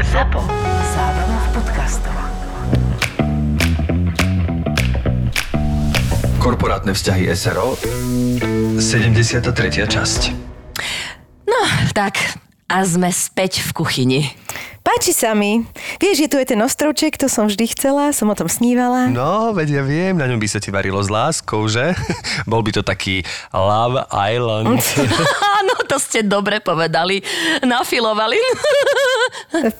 [0.00, 0.40] ZAPO.
[0.96, 2.16] Zábrná v podcastov.
[6.40, 7.76] Korporátne vzťahy SRO
[8.80, 9.44] 73.
[9.84, 10.20] časť
[11.44, 11.60] No,
[11.92, 12.16] tak
[12.72, 14.20] a sme späť v kuchyni.
[14.82, 15.62] Páči sa mi.
[16.00, 19.12] Vieš, je tu aj ten ostrovček, to som vždy chcela, som o tom snívala.
[19.12, 21.92] No, veď ja viem, na ňom by sa ti varilo s láskou, že?
[22.50, 23.22] Bol by to taký
[23.52, 24.82] Love Island.
[25.60, 27.20] Áno, to ste dobre povedali.
[27.60, 28.40] Nafilovali.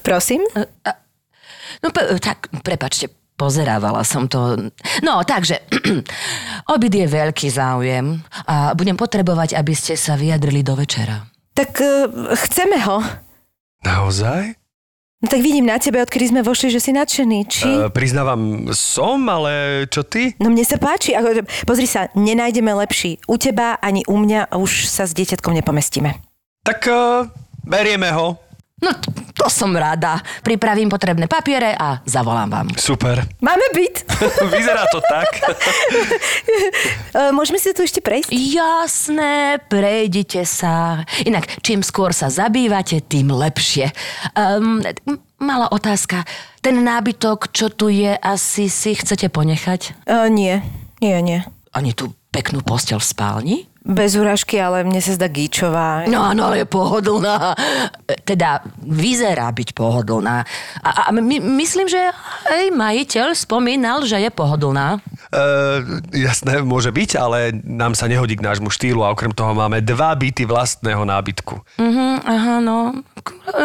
[0.02, 0.42] Prosím?
[1.82, 1.88] No,
[2.20, 4.70] tak, prepačte, pozerávala som to.
[5.00, 5.64] No, takže,
[6.72, 11.26] obid je veľký záujem a budem potrebovať, aby ste sa vyjadrili do večera.
[11.52, 11.88] Tak uh,
[12.38, 13.00] chceme ho.
[13.82, 14.56] Naozaj?
[15.22, 17.38] No tak vidím na tebe, odkedy sme vošli, že si nadšený.
[17.46, 17.68] Či?
[17.68, 20.34] Uh, priznávam, som, ale čo ty?
[20.42, 21.14] No mne sa páči.
[21.14, 23.22] Ako- Pozri sa, nenájdeme lepší.
[23.30, 26.18] U teba ani u mňa už sa s dieťatkom nepomestíme.
[26.62, 27.26] Tak uh,
[27.62, 28.38] berieme ho.
[28.82, 28.90] No,
[29.38, 30.18] to som rada.
[30.42, 32.66] Pripravím potrebné papiere a zavolám vám.
[32.74, 33.22] Super.
[33.38, 34.02] Máme byt.
[34.54, 35.30] Vyzerá to tak.
[37.14, 38.34] Uh, môžeme si tu ešte prejsť?
[38.34, 41.06] Jasné, prejdite sa.
[41.22, 43.94] Inak, čím skôr sa zabývate, tým lepšie.
[44.34, 44.82] Um,
[45.38, 46.26] malá otázka.
[46.58, 50.06] Ten nábytok, čo tu je, asi si chcete ponechať?
[50.10, 50.62] Uh, nie,
[50.98, 51.40] nie, nie.
[51.70, 53.58] Ani tú peknú postel v spálni?
[53.82, 56.06] Bez úražky, ale mne sa zdá gíčová.
[56.06, 57.58] No áno, ale je pohodlná.
[58.22, 60.46] Teda vyzerá byť pohodlná.
[60.86, 61.98] A, a my, myslím, že
[62.46, 65.02] aj majiteľ spomínal, že je pohodlná.
[65.34, 69.82] Uh, jasné, môže byť, ale nám sa nehodí k nášmu štýlu a okrem toho máme
[69.82, 71.82] dva byty vlastného nábytku.
[71.82, 73.02] Mhm, aha, no,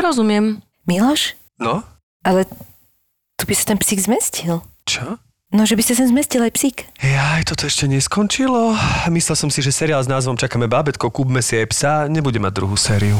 [0.01, 0.65] rozumiem.
[0.89, 1.37] Miloš?
[1.61, 1.85] No?
[2.25, 2.49] Ale
[3.37, 4.65] tu by sa ten psík zmestil.
[4.89, 5.21] Čo?
[5.47, 6.77] No, že by ste sem zmestil aj psík.
[6.99, 8.75] Jaj, toto ešte neskončilo.
[9.07, 12.51] Myslel som si, že seriál s názvom Čakáme bábetko, kúpme si aj psa, nebude mať
[12.51, 13.15] druhú sériu.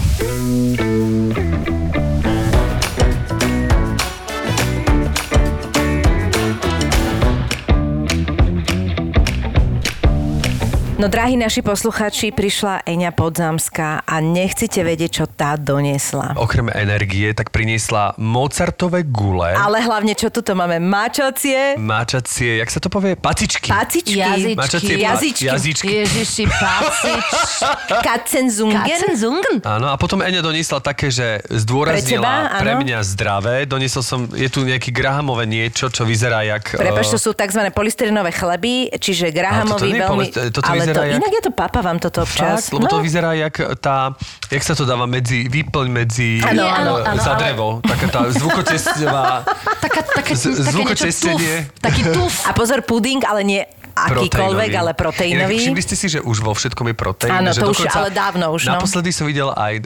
[10.98, 16.34] No, drahí naši posluchači, prišla Eňa Podzámska a nechcete vedieť, čo tá doniesla.
[16.34, 20.82] Okrem energie, tak priniesla Mozartové gule, Ale hlavne, čo tuto máme?
[20.82, 23.14] Mačacie, máčacie, jak sa to povie?
[23.14, 23.70] Pacičky.
[23.70, 24.58] pacičky, Jazyčky.
[24.58, 25.46] Máčacie pa- jazyčky.
[25.46, 25.88] jazyčky.
[26.02, 27.26] Ježiši, pacič.
[28.10, 28.82] kacenzungen.
[28.82, 29.56] Kacenzungen?
[29.70, 33.56] Áno, a potom Eňa doniesla také, že zdôraznila Pre teba, pre, mňa zdravé.
[33.70, 36.74] Doniesol som, je tu nejaký grahamové niečo, čo vyzerá jak...
[36.74, 37.70] Prepač, to eh, sú tzv.
[37.70, 40.10] polystyrenové chleby, čiže grahamový veľmi...
[40.10, 42.64] polystyren- toto ale vyzerá to, jak- inak ja to papávam toto občas.
[42.64, 42.74] Fakt?
[42.74, 44.16] Lebo to vyzerá jak tá,
[44.48, 47.68] jak sa to dáva medzi, výplň medzi Áno, eh, áno, áno, za ale- drevo.
[47.82, 49.44] Taká tá zvukotestová
[49.78, 51.54] Taká, také, Z- niečo zvukotestenie.
[51.68, 51.80] tuf.
[51.80, 52.34] Taký tuf.
[52.44, 53.62] A pozor, puding, ale nie
[54.06, 55.56] akýkoľvek, ale Inak proteínový.
[55.58, 57.34] všimli ste si, že už vo všetkom je proteín?
[57.34, 58.78] Áno, že to už, ale dávno už, no.
[58.78, 59.82] Naposledy som videl aj e,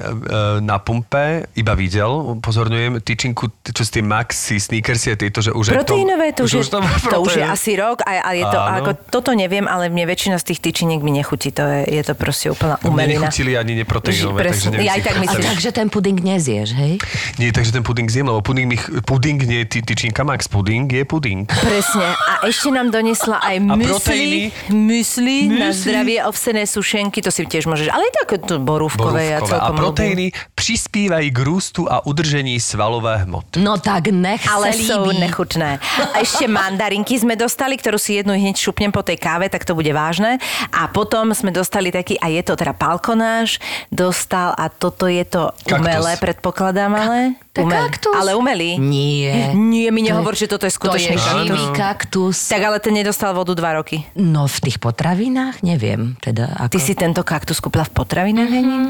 [0.59, 6.35] na pumpe, iba videl, pozorňujem, tyčinku, čo tie Maxi, Sneakersy a tieto, že už Proteínové,
[6.35, 8.75] to už, je, tam to už je asi rok a, a je to, Áno.
[8.83, 12.13] ako, toto neviem, ale mne väčšina z tých tyčiniek mi nechutí, to je, je to
[12.17, 13.27] proste úplná Mne umelina.
[13.29, 15.43] nechutili ani neproteínové, Ži- takže neviem ja aj tak myslím.
[15.55, 16.93] Takže ten puding nezieš, hej?
[17.37, 20.89] Nie, takže ten puding zjem, lebo puding, mi, puding nie je ty, tyčinka Max, puding
[20.89, 21.45] je puding.
[21.45, 22.17] Presne.
[22.17, 24.39] A ešte nám doniesla aj mysli, proteíny?
[24.71, 29.39] mysli na zdravie, ovsené sušenky, to si tiež môžeš, ale aj tak to borúvkové, ja
[29.39, 29.45] Borúvkové.
[29.45, 33.59] A celkom proteíny prispívajú k rústu a udržení svalové hmoty.
[33.59, 35.21] No tak nech Ale sa sú líbí.
[35.21, 35.77] nechutné.
[36.13, 39.73] A ešte mandarinky sme dostali, ktorú si jednu hneď šupnem po tej káve, tak to
[39.73, 40.41] bude vážne.
[40.71, 45.51] A potom sme dostali taký, a je to teda palkonáš, dostal a toto je to
[45.63, 45.77] Kaktus.
[45.77, 47.19] umelé, predpokladám, ale?
[47.51, 47.81] To je Umelý.
[47.83, 48.15] kaktus.
[48.15, 48.79] Ale umelý?
[48.79, 49.51] Nie.
[49.51, 51.35] Nie, mi To je- nehovor, že toto je To je skutočný kaktus.
[51.35, 52.37] živý kaktus.
[52.47, 54.07] Tak ale ten nedostal vodu dva roky.
[54.15, 56.15] No v tých potravinách neviem.
[56.17, 56.71] Teda ako...
[56.71, 58.85] Ty si tento kaktus kúpila v potravinách, mm-hmm.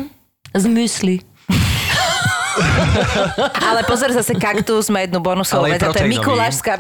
[0.54, 1.16] Z mysli.
[3.70, 6.18] Ale pozor, zase kaktus má jednu bonusovú a to je proteínový.
[6.18, 6.72] Mikulášska,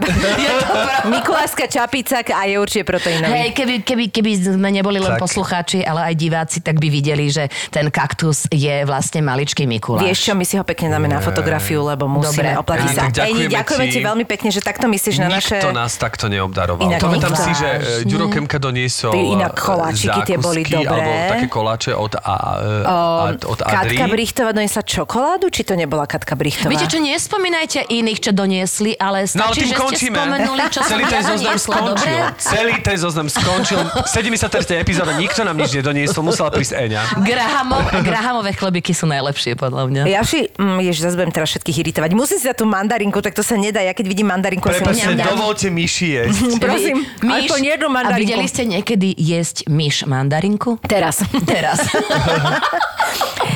[1.15, 3.31] Mikulášska čapica a je určite proteínový.
[3.31, 5.21] Hej, keby, keby, keby sme neboli len Tak.
[5.21, 10.05] poslucháči, ale aj diváci, tak by videli, že ten kaktus je vlastne maličký Mikuláš.
[10.05, 12.61] Vieš čo, my si ho pekne dáme na fotografiu, lebo musíme Dobre.
[12.61, 13.03] oplatiť Ej, sa.
[13.09, 13.93] ďakujeme Ej, ďakujeme ti.
[13.93, 15.57] ti veľmi pekne, že takto myslíš na naše...
[15.57, 16.87] Nikto nás takto neobdaroval.
[16.87, 17.69] Inak Pamätám si, že
[18.03, 18.07] e?
[18.07, 20.87] Ďuro Kemka doniesol Ty inak koláčiky, tie boli dobré.
[20.91, 22.35] Alebo také koláče od, a, a,
[23.35, 23.97] od Adry.
[23.97, 26.69] Katka Brichtová doniesla čokoládu, či to nebola Katka Brichtová?
[26.69, 30.17] Viete čo, nespomínajte iných, čo doniesli, ale No ale stačí, tým že ste končíme.
[30.17, 32.15] spomenuli, čo Celý ten zoznam skončil.
[32.39, 33.79] Celý ten zoznam skončil.
[34.07, 34.79] 73.
[34.79, 37.01] epizóda, nikto nám nič nedoniesol, musela prísť Eňa.
[37.21, 40.01] Grahamov, Grahamové chlebiky sú najlepšie, podľa mňa.
[40.07, 42.09] Ja si, mm, jež, zase budem teraz všetkých iritovať.
[42.11, 43.83] Musím si dať tú mandarinku, tak to sa nedá.
[43.83, 46.39] Ja keď vidím mandarinku, Prepačte, dovolte myši jesť.
[46.65, 48.21] Prosím, Myš, aspoň jednu a mandarinku.
[48.23, 50.79] videli ste niekedy jesť myš mandarinku?
[50.83, 51.19] Teraz.
[51.43, 51.83] Teraz.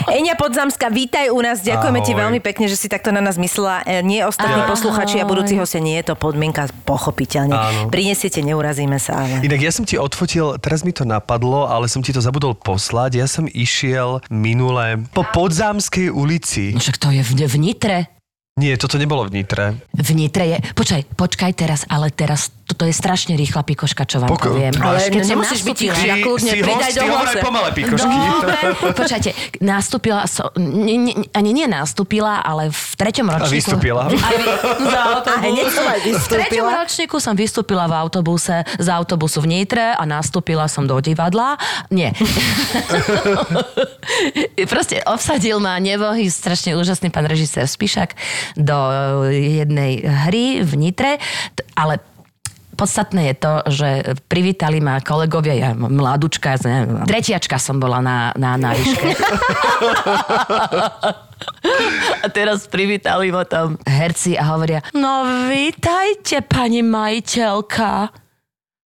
[0.06, 1.66] Eňa Podzamská, vítaj u nás.
[1.66, 2.22] Ďakujeme ti Ahoj.
[2.28, 3.82] veľmi pekne, že si takto na nás myslela.
[3.84, 4.72] E, Nie ostatní Ahoj.
[4.78, 7.54] posluchači a budúci hostia, nie je to podmienka, pochopiteľne.
[7.54, 7.82] Áno.
[7.90, 9.42] Prinesiete, neurazíme sa, ale...
[9.42, 13.18] Inak ja som ti odfotil, teraz mi to napadlo, ale som ti to zabudol poslať.
[13.18, 16.72] Ja som išiel minule po Podzámskej ulici.
[16.72, 18.15] No Však to je v, v Nitre.
[18.56, 19.76] Nie, toto nebolo v Nitre.
[19.92, 20.58] V Nitre je...
[20.72, 24.72] Počkaj, počkaj teraz, ale teraz toto je strašne rýchla pikoška, čo vám Poko- poviem.
[24.80, 27.28] Ale Keď som nemusíš byť tichšia, kľudne si pridaj host, do hlase.
[27.30, 28.16] aj pomale pikošky.
[28.16, 28.60] Dobre,
[28.96, 29.30] počkajte,
[29.60, 33.76] nastúpila som, nie, nie, ani nie nastúpila, ale v treťom ročníku...
[33.76, 34.08] vystúpila.
[34.08, 34.50] Aj, vy-
[34.96, 36.72] za A aj V treťom vystúpila.
[36.80, 41.60] ročníku som vystúpila v autobuse, z autobusu v Nitre a nastúpila som do divadla.
[41.92, 42.16] Nie.
[44.72, 48.16] Proste obsadil ma nevohý, strašne úžasný pán režisér Spišak
[48.54, 48.78] do
[49.34, 51.18] jednej hry v Nitre,
[51.74, 51.98] ale
[52.76, 53.90] Podstatné je to, že
[54.28, 59.16] privítali ma kolegovia, ja mladučka, neviem, tretiačka som bola na, na, na výške.
[62.24, 68.12] A teraz privítali ma tam herci a hovoria, no vítajte, pani majiteľka.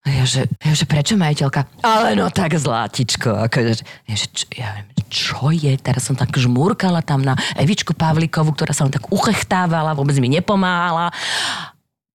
[0.04, 1.84] A ja že, ja, že prečo majiteľka?
[1.84, 3.44] Ale no tak zlátičko.
[3.48, 5.74] Akože, ja, že, čo, ja viem, čo je?
[5.80, 10.28] Teraz som tak žmúrkala tam na Evičku Pavlíkovú, ktorá sa len tak uchechtávala, vôbec mi
[10.28, 11.10] nepomáhala.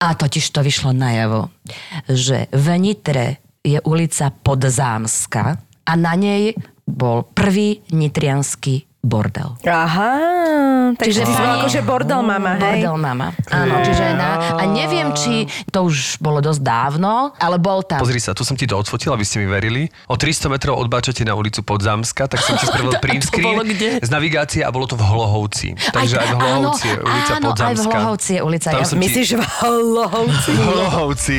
[0.03, 1.49] A totiž to vyšlo najavo,
[2.11, 3.27] že v Nitre
[3.63, 9.59] je ulica Podzámska a na nej bol prvý nitrianský bordel.
[9.63, 10.15] Aha,
[10.95, 12.81] takže Čiže ty si pani- akože bordel mama, hej?
[12.81, 13.27] Bordel mama.
[13.49, 17.99] Áno, čiže na, a neviem, či to už bolo dosť dávno, ale bol tam.
[17.99, 19.91] Pozri sa, tu som ti to odfotil, aby ste mi verili.
[20.07, 23.59] O 300 metrov odbáčate na ulicu Podzámska, tak som ti spravil print screen
[23.99, 25.75] z navigácie a bolo to v Hlohovci.
[25.89, 27.67] Takže aj, v Hlohovci je áno, ulica áno, Podzámska.
[27.67, 28.69] aj v Hlohovci je ulica.
[28.71, 30.51] Tam Ja- som ti- Myslíš v Hlohovci?
[30.53, 31.39] V Hlohovci.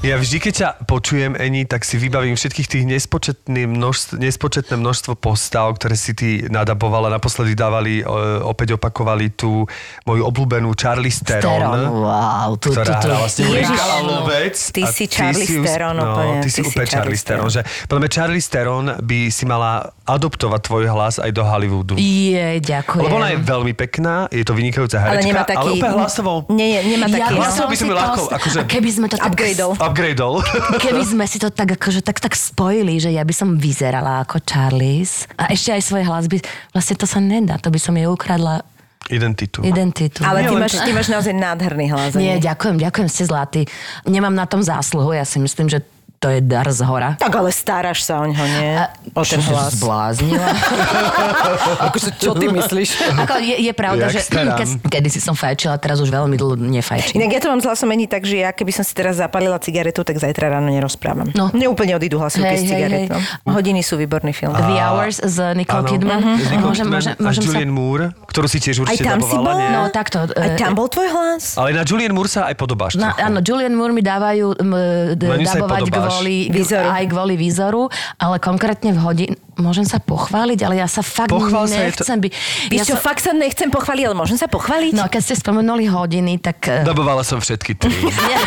[0.00, 5.16] Ja vždy, keď ťa počujem, Eni, tak si vybavím všetkých tých nespočetný množstv, nespočetné množstvo
[5.16, 7.10] postav, ktoré si ty nadabovala.
[7.10, 8.14] Naposledy dávali, o,
[8.46, 9.66] opäť opakovali tú
[10.04, 11.42] moju obľúbenú Charlize Theron.
[11.42, 14.22] Theron, wow, tu, ktorá ňou Ježiš, Rika áno.
[14.22, 14.54] Lovec.
[14.54, 17.48] Ty si Charlize už- Theron no, Ty si úplne Charlize Theron.
[17.50, 17.60] Že,
[17.90, 19.70] podľa mňa Charlize Theron by si mala
[20.06, 21.98] adoptovať tvoj hlas aj do Hollywoodu.
[21.98, 23.02] Je, ďakujem.
[23.02, 25.68] Lebo ona je veľmi pekná, je to vynikajúca herečka, Ale nemá ale taký...
[25.74, 27.26] úplne hlasovo Nie, nemá taký...
[27.26, 29.34] by Hlasovo by som to- ľahko, akože- A keby sme to tak...
[29.34, 29.72] Upgradeol.
[29.90, 30.42] Upgradeol.
[30.84, 34.42] Keby sme si to tak, akože, tak, tak spojili, že ja by som vyzerala ako
[34.42, 36.42] Charlize a ešte aj svoj hlas by...
[36.74, 38.66] Vlastne to sa nedá, to by som jej ukradla
[39.06, 39.62] Identitu.
[39.62, 40.26] identitu.
[40.26, 42.18] Ale ty máš, ty máš naozaj nádherný hlas.
[42.18, 43.62] Nie, ďakujem, ďakujem, ste zlatí.
[44.02, 45.78] Nemám na tom zásluhu, ja si myslím, že
[46.26, 47.14] to je dar z hora.
[47.14, 48.74] Tak ale staráš sa o ňo, nie?
[49.14, 49.70] O ten Čo si hlas.
[49.76, 50.42] Zbláznila.
[51.86, 52.88] Akože, čo ty myslíš?
[53.22, 54.58] Ako je, je pravda, Jak že starám.
[54.58, 57.16] keď, kedy si som fajčila, teraz už veľmi dlho nefajčím.
[57.16, 59.56] Inak ja to mám s hlasom mení tak, že ja keby som si teraz zapalila
[59.56, 61.30] cigaretu, tak zajtra ráno nerozprávam.
[61.30, 61.48] No.
[61.48, 63.16] Mne úplne odídu hlasivky Hej, s cigaretou.
[63.16, 63.46] hej.
[63.46, 64.50] Hodiny sú výborný film.
[64.50, 65.88] The Hours s Nicole Áno.
[65.88, 66.20] Kidman.
[66.34, 67.48] S Nicole Môžem, Kidman môžem, a môžem sa...
[67.48, 69.54] Julian Moore, ktorú si tiež Aj určite tam si bol?
[69.54, 69.68] nie?
[69.68, 70.18] No takto.
[70.26, 71.54] Aj e, tam bol tvoj hlas?
[71.54, 73.22] Ale na Julian Moore sa aj podobáš No, trochu.
[73.22, 74.72] áno, Julian Moore mi dávajú m,
[75.14, 75.80] d- Na aj dabovať.
[76.16, 76.88] Kvôli Výzoru.
[76.88, 77.82] aj kvôli výzoru,
[78.16, 79.30] ale konkrétne v hodin...
[79.56, 82.30] Môžem sa pochváliť, ale ja sa fakt Pochvál sa, to- nechcem byť...
[82.68, 83.02] Víš Ja čo, sa...
[83.02, 84.92] fakt sa nechcem pochváliť, ale môžem sa pochváliť?
[84.92, 86.62] No, keď ste spomenuli hodiny, tak...
[86.62, 87.94] e, Dabovala som všetky tri.
[88.22, 88.36] Nie,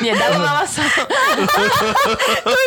[0.00, 0.84] Nie dabovala som...
[0.86, 1.02] to,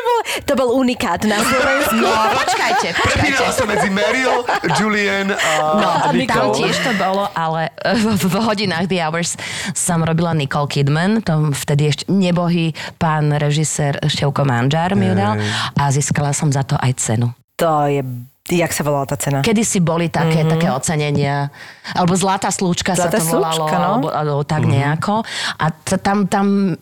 [0.02, 1.98] bol, to bol unikát na Slovensku.
[1.98, 3.44] No, počkajte, počkajte.
[3.54, 4.44] Som medzi Meryl,
[4.76, 6.54] Julian a No, tam Nicole.
[6.58, 9.36] tiež to bolo, ale eh, v, v hodinách The Hours
[9.72, 12.04] som robila Nicole Kidman, to vtedy ešte
[12.44, 15.40] nebohý pán režisér Števko Manžar mi ju dal
[15.80, 17.32] a získala som za to aj cenu.
[17.56, 18.04] To je...
[18.44, 19.40] Jak sa volala tá cena?
[19.40, 20.52] Kedy si boli také, mm-hmm.
[20.60, 21.48] také ocenenia,
[21.96, 23.88] alebo Zlatá slúčka Zlatá sa to volalo, slúčka, no.
[23.88, 24.76] alebo, alebo tak mm-hmm.
[24.84, 25.24] nejako.
[25.64, 26.76] A t- tam, tam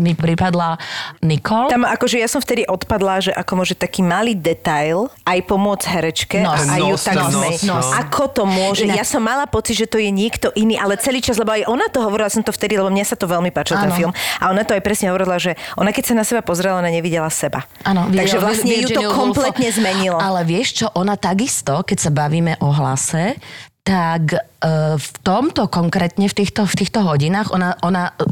[0.00, 0.80] mi pripadla
[1.20, 1.68] Nicole.
[1.68, 6.40] Tam akože ja som vtedy odpadla, že ako môže taký malý detail aj pomôcť herečke
[6.40, 6.72] Nos.
[6.72, 7.60] a ju Nos, tak nos, zmeniť.
[7.68, 7.76] no.
[8.00, 8.88] Ako to môže?
[8.88, 11.68] Inak- Ja som mala pocit, že to je niekto iný, ale celý čas, lebo aj
[11.68, 14.16] ona to hovorila, som to vtedy, lebo mne sa to veľmi páčil ten film.
[14.40, 17.28] A ona to aj presne hovorila, že ona keď sa na seba pozrela, ona nevidela
[17.28, 17.68] seba.
[17.84, 20.16] Áno, Takže vlastne ju to kompletne zmenilo.
[20.16, 23.36] Ale vieš čo, ona takisto, keď sa bavíme o hlase,
[23.84, 24.40] tak e,
[24.96, 28.24] v tomto konkrétne, v týchto, v týchto hodinách, ona, ona e,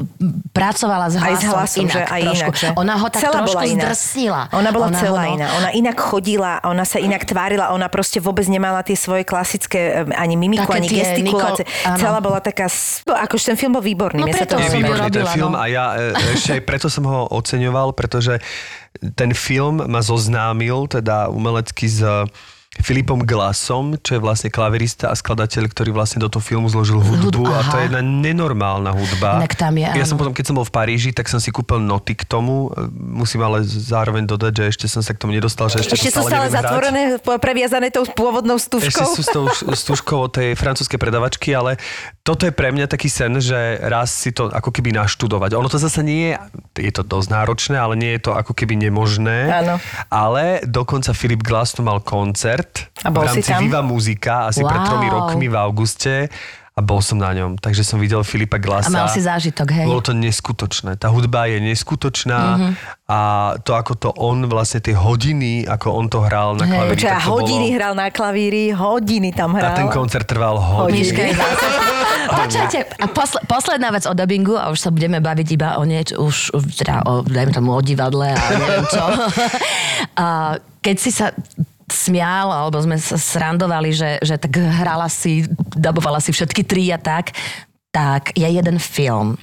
[0.56, 2.40] pracovala s Aj hlasom, s hlasom, inak že aj trošku.
[2.40, 2.68] inak, že?
[2.72, 3.82] Ona ho tak Celá trošku iná.
[3.84, 4.42] zdrsnila.
[4.56, 5.46] Ona bola ho, celá no, iná.
[5.60, 10.16] Ona inak chodila, ona sa inak tvárila, ona proste vôbec nemala tie svoje klasické em,
[10.16, 11.64] ani mimiku, Také ani tie gestikulácie.
[11.84, 12.00] Áno.
[12.00, 12.72] Celá bola taká,
[13.04, 14.24] akože ten film bol výborný.
[14.24, 15.60] No Mne sa to preto Je ten film no.
[15.60, 18.40] a ja e, ešte aj preto som ho oceňoval, pretože
[19.20, 22.00] ten film ma zoznámil teda umelecky s
[22.74, 27.20] Filipom Glassom, čo je vlastne klavirista a skladateľ, ktorý vlastne do toho filmu zložil hudbu
[27.22, 29.38] Hudbu, a to je jedna nenormálna hudba.
[29.38, 31.78] Inak tam je, ja som potom, keď som bol v Paríži, tak som si kúpil
[31.78, 32.72] noty k tomu.
[32.90, 36.16] Musím ale zároveň dodať, že ešte som sa k tomu nedostal, že ešte, Ešte to
[36.16, 36.56] sú stále neviem hrať.
[36.58, 39.08] zatvorené, po- previazané tou pôvodnou Ešte stužkou.
[39.12, 41.76] sú s tou stužkou od tej francúzskej predavačky, ale
[42.24, 45.54] toto je pre mňa taký sen, že raz si to ako keby naštudovať.
[45.54, 46.40] Ono to zase nie je,
[46.88, 49.52] je to dosť náročné, ale nie je to ako keby nemožné.
[49.52, 49.76] Áno.
[50.08, 52.61] Ale dokonca Filip Glass tu mal koncert
[53.00, 53.60] A bol v si rámci tam?
[53.60, 54.88] Viva Muzika asi pred Wow.
[54.88, 56.14] tromi rokmi v auguste
[56.72, 57.56] a bol som na ňom.
[57.56, 58.88] Takže som videl Filipa Glasa.
[58.88, 59.84] A mal si zážitok, hej?
[59.84, 60.96] Bolo to neskutočné.
[60.96, 62.70] Tá hudba je neskutočná Mhm.
[63.04, 63.18] a
[63.60, 66.96] to, ako to on, vlastne tie hodiny, ako on to hral na klavíri.
[66.96, 67.76] Počkaj, a tak to hodiny bolo...
[67.76, 69.76] hral na klavíri, hodiny tam A hral.
[69.76, 71.12] ten koncert trval hodiny.
[72.32, 76.16] Počujete, a posle, posledná vec o dubbingu, a už sa budeme baviť iba o nieč,
[76.16, 79.04] už teda o, dajme tomu o divadle a neviem čo.
[80.16, 80.26] a
[80.80, 81.36] keď si sa
[81.92, 85.44] smial, alebo sme sa srandovali, že, že tak hrala si,
[85.76, 87.36] dabovala si všetky tri a tak,
[87.92, 89.36] tak je jeden film,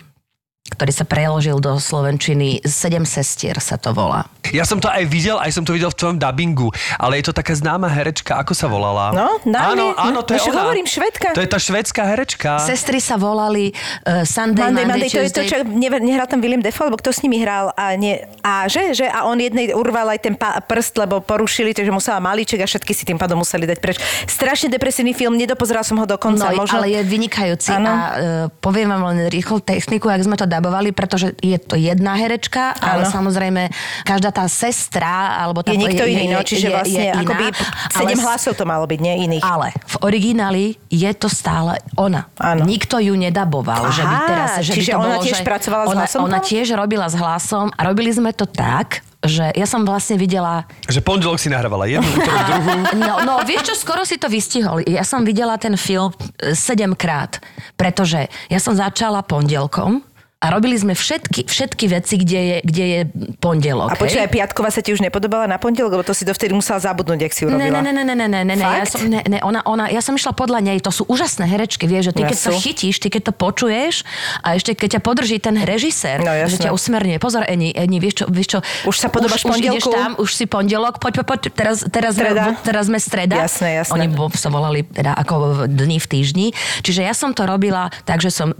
[0.69, 4.29] ktorý sa preložil do Slovenčiny Sedem sestier sa to volá.
[4.49, 7.33] Ja som to aj videl, aj som to videl v tvojom dubbingu, ale je to
[7.37, 9.13] taká známa herečka, ako sa volala?
[9.13, 10.65] No, dá áno, áno, to je ona.
[10.65, 11.37] hovorím, Švédka.
[11.37, 12.57] To je tá švedská herečka.
[12.65, 16.41] Sestry sa volali uh, Sunday, Monday, Monday, Monday, to je to, čo ne- nehral tam
[16.41, 19.69] William Defoe, lebo kto s nimi hral a, nie, a že, že, a on jednej
[19.75, 23.37] urval aj ten pa- prst, lebo porušili, takže musela malíček a všetky si tým pádom
[23.37, 24.01] museli dať preč.
[24.25, 26.49] Strašne depresívny film, nedopozeral som ho do konca.
[26.49, 26.81] No, možno...
[26.81, 27.85] ale je vynikajúci Áno.
[27.85, 28.07] a uh,
[28.63, 33.07] poviem vám len rýchlo techniku, ak sme to dabovali, pretože je to jedna herečka, ale
[33.07, 33.71] samozrejme
[34.03, 37.45] každá tá sestra, alebo tá je niekto je, iný, no, čiže je, vlastne je akoby
[37.49, 39.43] iná, sedem ale, hlasov to malo byť, nie iných.
[39.43, 42.27] Ale v origináli je to stále ona.
[42.37, 42.67] Áno.
[42.67, 44.49] Nikto ju nedaboval, že by Aha, teraz...
[44.59, 47.07] Že čiže by to ona bolo, tiež že pracovala s ona, hlasom Ona tiež robila
[47.07, 51.51] s hlasom a robili sme to tak, že ja som vlastne videla Že pondelok si
[51.51, 52.71] nahrávala jednu, útorok druhú.
[52.95, 54.79] No, no, vieš čo, skoro si to vystihol.
[54.87, 57.43] Ja som videla ten film e, sedemkrát,
[57.75, 59.99] pretože ja som začala pondelkom
[60.39, 62.99] a robili sme všetky, všetky veci, kde je, kde je
[63.43, 63.91] pondelok.
[63.91, 64.31] A počkaj, hej?
[64.31, 67.43] Piatkova sa ti už nepodobala na pondelok, lebo to si dovtedy musela zabudnúť, ak si
[67.43, 67.83] urobila.
[67.83, 70.15] ne, ne, ne, ne, ne, ne, ne, ja som, ne, ne ona, ona, ja som
[70.15, 72.59] išla podľa nej, to sú úžasné herečky, vieš, že ty Ja keď to sú.
[72.63, 74.07] chytíš, ty keď to počuješ
[74.39, 78.23] a ešte keď ťa podrží ten režisér, No, že ťa usmerňuje, pozor Eni, Eni, vieš
[78.23, 79.91] čo, vieš čo Už sa podobáš už, už ideš pondelku?
[79.91, 82.55] tam, už si pondelok, poď, poď, poď, teraz, teraz, Streda.
[82.55, 83.35] Sme, teraz sme streda.
[83.43, 83.91] Jasné, jasné.
[83.91, 84.07] Oni
[84.39, 86.47] sa volali teda ako dni v týždni,
[86.79, 88.55] čiže ja som to robila tak, že som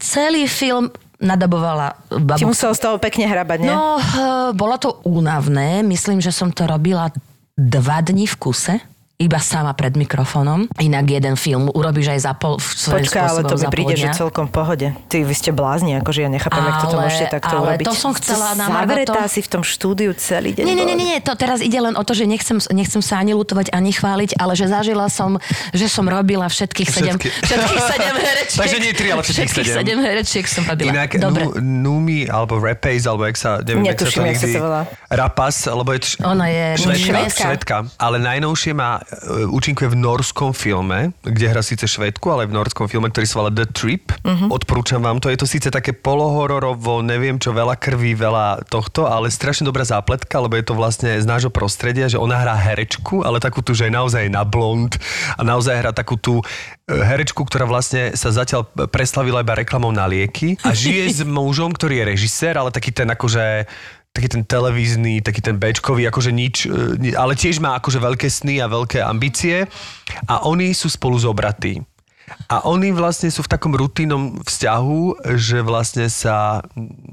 [0.00, 2.40] celý film nadabovala babu.
[2.40, 3.72] Ti musel z toho pekne hrabať, nie?
[3.72, 5.80] No, eh, bolo to únavné.
[5.80, 7.08] Myslím, že som to robila
[7.56, 8.74] dva dni v kuse.
[9.16, 10.68] Iba sama pred mikrofónom.
[10.76, 14.52] Inak jeden film urobíš aj za pol, Počkaj, ale to mi príde, že celkom v
[14.52, 14.86] pohode.
[15.08, 17.86] Ty, vy ste blázni, akože ja nechápem, jak Ale- môžete takto ale urobiť.
[17.88, 20.62] to som chcela na Zavretá to- si v tom štúdiu celý deň.
[20.62, 23.16] Nie, nie, nie, nie, nie, to teraz ide len o to, že nechcem, nechcem sa
[23.16, 25.40] ani lutovať, ani chváliť, ale že zažila som,
[25.72, 27.28] že som robila všetkých sedem, Všetky.
[27.40, 28.60] všetkých sedem herečiek.
[28.60, 29.76] Takže nie tri, ale všetkých sedem.
[29.80, 30.92] sedem herečiek som robila.
[30.92, 31.56] Inak Dobre.
[31.64, 34.52] nu, Numi, alebo Rapace, alebo jak sa, neviem, to Netuším, jak sa nikdy...
[34.52, 34.82] to volá.
[35.08, 36.00] Rapas, lebo je...
[36.20, 36.64] Ona je
[37.32, 37.88] Švedka.
[37.96, 39.05] Ale najnovšie má
[39.54, 43.50] účinkuje v norskom filme, kde hrá síce švedku, ale v norskom filme, ktorý sa volá
[43.54, 44.10] The Trip.
[44.26, 44.50] Mhm.
[44.50, 45.30] Odporúčam vám to.
[45.30, 50.42] Je to síce také polohororovo, neviem čo, veľa krví, veľa tohto, ale strašne dobrá zápletka,
[50.42, 53.86] lebo je to vlastne z nášho prostredia, že ona hrá herečku, ale takú tu, že
[53.86, 54.90] je naozaj na blond
[55.38, 56.44] a naozaj hrá takú tú e,
[56.90, 62.02] herečku, ktorá vlastne sa zatiaľ preslavila iba reklamou na lieky a žije s mužom, ktorý
[62.02, 63.70] je režisér, ale taký ten akože
[64.16, 68.64] taký ten televízny, taký ten bečkový, akože nič, e, ale tiež má akože veľké sny
[68.64, 69.68] a veľké ambície
[70.24, 71.84] a oni sú spolu zobratí.
[72.50, 76.58] A oni vlastne sú v takom rutinnom vzťahu, že vlastne sa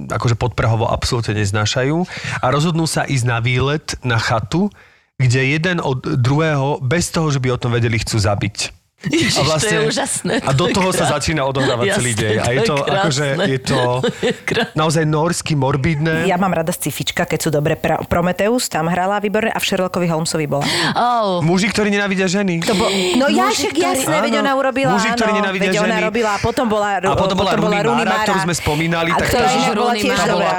[0.10, 1.98] akože podprahovo absolútne neznášajú
[2.41, 4.74] a rozhodnú sa ísť na výlet na chatu,
[5.22, 8.83] kde jeden od druhého, bez toho, že by o tom vedeli, chcú zabiť.
[9.05, 10.33] Ježiš, to je úžasné.
[10.39, 11.13] A do toho sa krásne.
[11.13, 12.36] začína odohrávať celý dej.
[12.38, 14.72] A je to je akože, je to To je krásne.
[14.74, 16.24] naozaj norsky, morbidné.
[16.25, 17.75] Ja mám rada scifička, keď sú dobre.
[17.75, 20.63] Pra- Prometeus tam hrala výborne a v Sherlockovi Holmesovi bola.
[20.93, 22.63] Oh, Muži, ktorí nenávidia ženy.
[22.63, 26.03] To bo- no ja však jasné, veď ona urobila, muži, ktorí nenávidia veď ona ženy.
[26.03, 29.48] robila a potom bola, A potom bola Rooney Mara, ktorú sme spomínali, A tak ktorá
[29.74, 30.51] bola tiež dobrá.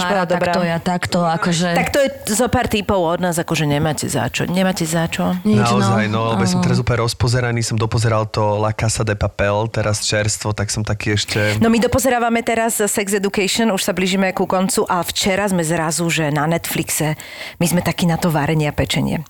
[0.00, 0.52] Mara, dobrá.
[0.52, 1.68] takto ja, takto, akože...
[1.72, 4.44] Tak to je zo pár typov od nás, akože nemáte za čo.
[4.44, 5.34] Nemáte za čo.
[5.42, 9.16] Nič, Naozaj, no, lebo ja som teraz úplne rozpozeraný, som dopozeral to La Casa de
[9.16, 11.56] Papel, teraz čerstvo, tak som taký ešte...
[11.64, 16.04] No my dopozerávame teraz Sex Education, už sa blížime ku koncu a včera sme zrazu,
[16.12, 17.16] že na Netflixe,
[17.56, 19.24] my sme takí na to varenie a pečenie.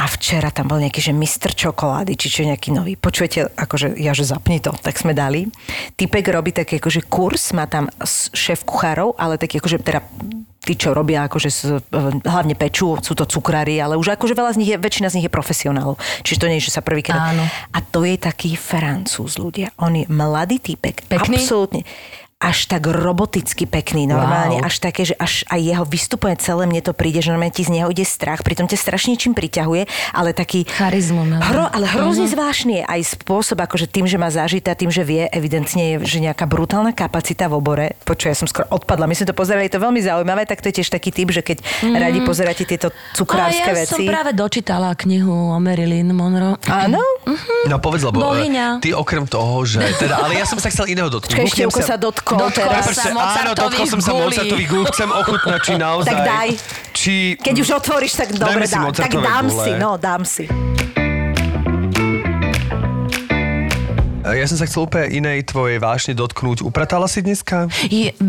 [0.00, 1.52] A včera tam bol nejaký, že Mr.
[1.52, 2.96] Čokolády, či čo nejaký nový.
[2.96, 5.52] Počujete, akože ja, že zapni to, tak sme dali.
[6.00, 7.92] Typek robí taký akože kurz, má tam
[8.32, 10.00] šéf kuchárov, ale taký akože teda
[10.60, 11.60] tí, čo robia, akože s,
[12.24, 15.26] hlavne pečú, sú to cukrári, ale už akože veľa z nich je, väčšina z nich
[15.26, 15.96] je profesionálov.
[16.20, 17.32] Čiže to nie je, že sa prvýkrát...
[17.72, 19.72] A to je taký francúz, ľudia.
[19.80, 21.08] On je mladý týpek.
[21.08, 21.40] Pekný?
[21.40, 21.82] Absolútne
[22.40, 24.66] až tak roboticky pekný, normálne, Wow.
[24.66, 27.70] až také, že až aj jeho vystupovanie celé mne to príde, že normálne ti z
[27.70, 30.64] neho ide strach, pritom ťa strašne čím priťahuje, ale taký...
[30.64, 31.36] Charizmu má.
[31.44, 32.32] Hro, ale hrozne Mhm.
[32.32, 36.18] zvláštny je aj spôsob, akože tým, že má zažitá, tým, že vie, evidentne je, že
[36.18, 37.86] nejaká brutálna kapacita v obore.
[38.02, 40.72] Počuj, ja som skoro odpadla, my sme to pozerali, je to veľmi zaujímavé, tak to
[40.72, 41.60] je tiež taký typ, že keď
[41.92, 43.68] radi pozeráte tieto cukrárske Mhm.
[43.68, 44.08] A ja som veci.
[44.08, 46.56] práve dočítala knihu o Marilyn Monroe.
[46.64, 47.04] Áno?
[47.66, 48.80] No povedz, lebo Bohyňa.
[48.80, 49.84] e, ty okrem toho, že...
[49.98, 51.36] Teda, ale ja som sa chcel iného dotknúť.
[51.36, 52.84] Ešte sa dotkol Dotkol teraz.
[52.86, 53.02] sa.
[53.02, 54.94] Prepáčte, áno, dotkol som sa Mozartových Mozartových.
[54.94, 56.10] Chcem ochutnať, či naozaj...
[56.10, 56.48] Tak daj.
[56.92, 57.14] Či...
[57.40, 59.64] Keď už otvoríš, tak dobre, dá, tak dám gule.
[59.64, 60.44] si, no, dám si.
[64.20, 66.62] E, Ja som sa chcel úplne inej tvojej vášne dotknúť.
[66.62, 67.66] Upratala si dneska?
[67.88, 68.24] Je, e,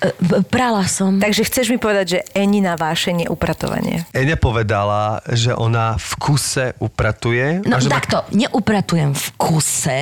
[0.00, 0.10] e,
[0.46, 1.18] prala som.
[1.18, 4.06] Takže chceš mi povedať, že Enina vášenie upratovanie.
[4.12, 7.60] Eňa povedala, že ona v kuse upratuje.
[7.66, 10.00] No že takto, neupratujem v kuse,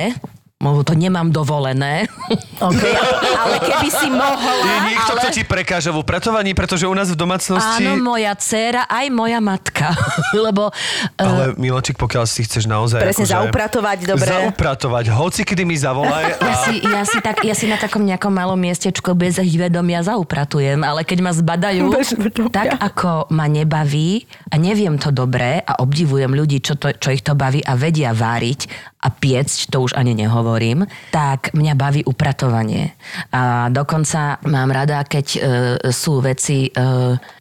[0.87, 2.07] to nemám dovolené.
[2.57, 2.95] Okay.
[3.43, 4.51] Ale keby si mohla...
[4.63, 7.83] Je niekto, ale- kto ti prekáža v upratovaní, pretože u nás v domácnosti...
[7.83, 9.91] Áno, moja dcéra, aj moja matka.
[10.47, 10.71] Lebo
[11.19, 13.03] e, Ale Miločik, pokiaľ si chceš naozaj...
[13.03, 14.29] Presne, akože, zaupratovať, dobre.
[14.31, 16.23] Zaupratovať, hoci kedy mi zavolaj.
[16.39, 16.63] ja, A...
[16.63, 20.79] si, ja, si tak, ja si na takom nejakom malom miestečku bez ich vedomia zaupratujem,
[20.87, 21.91] ale keď ma zbadajú,
[22.47, 27.25] tak ako ma nebaví a neviem to dobre a obdivujem ľudí, čo, to, čo ich
[27.25, 32.95] to baví a vedia váriť a piecť, to už ani nehovorím, tak mňa baví upratovanie.
[33.35, 35.39] A dokonca mám rada, keď e,
[35.91, 36.71] sú veci e,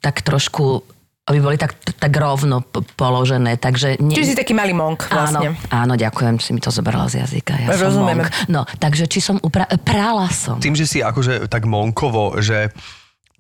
[0.02, 0.82] tak trošku
[1.22, 3.54] aby boli tak, tak rovno p- položené.
[3.54, 5.54] Takže nie, Čiže si taký malý monk vlastne.
[5.54, 7.62] Áno, áno, ďakujem, si mi to zobrala z jazyka.
[7.62, 8.26] Ja som Rozumieme.
[8.26, 8.34] monk.
[8.50, 10.58] No, takže či som upra- prala som.
[10.58, 12.74] Tým, že si akože tak monkovo, že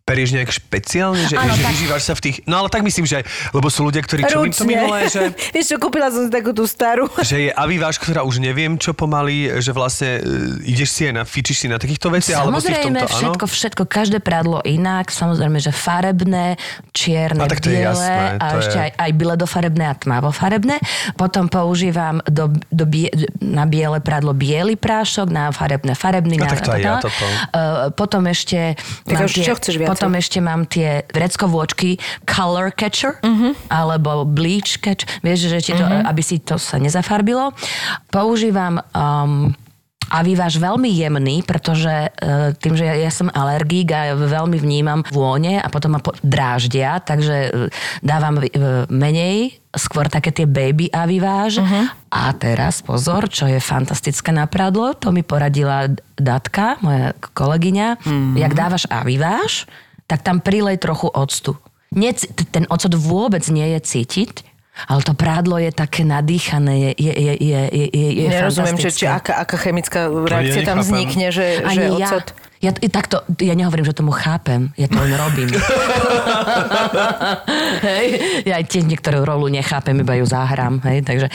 [0.02, 2.36] perieš nejak špeciálne, že, Áno, že tak- vyžívaš sa v tých...
[2.50, 3.22] No ale tak myslím, že
[3.54, 6.66] lebo sú ľudia, ktorí čo to minulé, že, Vieš čo, kúpila som si takú tú
[6.66, 7.06] starú.
[7.30, 11.22] že je aviváž, ktorá už neviem čo pomaly, že vlastne e, ideš si aj na,
[11.22, 13.14] fičíš si na takýchto veciach, alebo si v tomto, áno?
[13.14, 16.58] všetko, všetko, každé prádlo inak, samozrejme, že farebné,
[16.90, 19.94] čierne, A tak to je biele jasné, a to ešte je- aj, aj biledofarebné a
[19.94, 20.76] tmavofarebné.
[21.14, 23.06] Potom používam do, do bie,
[23.38, 26.42] na biele prádlo biely prášok, na farebné farebný.
[26.42, 27.24] No na, tak to aj ja toto.
[27.54, 28.74] Uh, potom ešte
[29.06, 29.91] Tak už čo chceš viacej?
[29.92, 33.68] Potom ešte mám tie vreckovôčky color catcher, Mhm.
[33.68, 37.52] alebo bleach catch, vieš, že ti to, aby si to sa nezafarbilo.
[38.08, 39.52] Používam um,
[40.12, 42.08] a vyváž veľmi jemný, pretože e,
[42.60, 47.00] tým, že ja, ja som alergík a veľmi vnímam vône a potom ma po- dráždia,
[47.00, 47.50] takže e,
[48.04, 48.52] dávam e,
[48.92, 51.64] menej, skôr také tie baby aviváž.
[51.64, 51.88] Uh-huh.
[52.12, 55.88] A teraz pozor, čo je fantastické na pradlo, to mi poradila
[56.20, 57.88] Datka, moja kolegyňa.
[58.04, 58.36] Uh-huh.
[58.36, 59.64] Jak dávaš aviváž,
[60.04, 61.56] tak tam prilej trochu octu.
[61.96, 64.51] Nec- ten ocot vôbec nie je cítiť,
[64.88, 69.04] ale to prádlo je také nadýchané, je, je, je, je, je, je, Nerozumiem, že, či
[69.04, 72.08] aká, aká chemická reakcia tam vznikne, že, že Ani ja.
[72.08, 72.26] ocot...
[72.62, 75.50] Ja, i takto, ja nehovorím, že tomu chápem, ja to len robím.
[77.90, 78.06] hej,
[78.46, 81.26] ja aj tiež niektorú rolu nechápem, iba ju zahrám, hej, takže,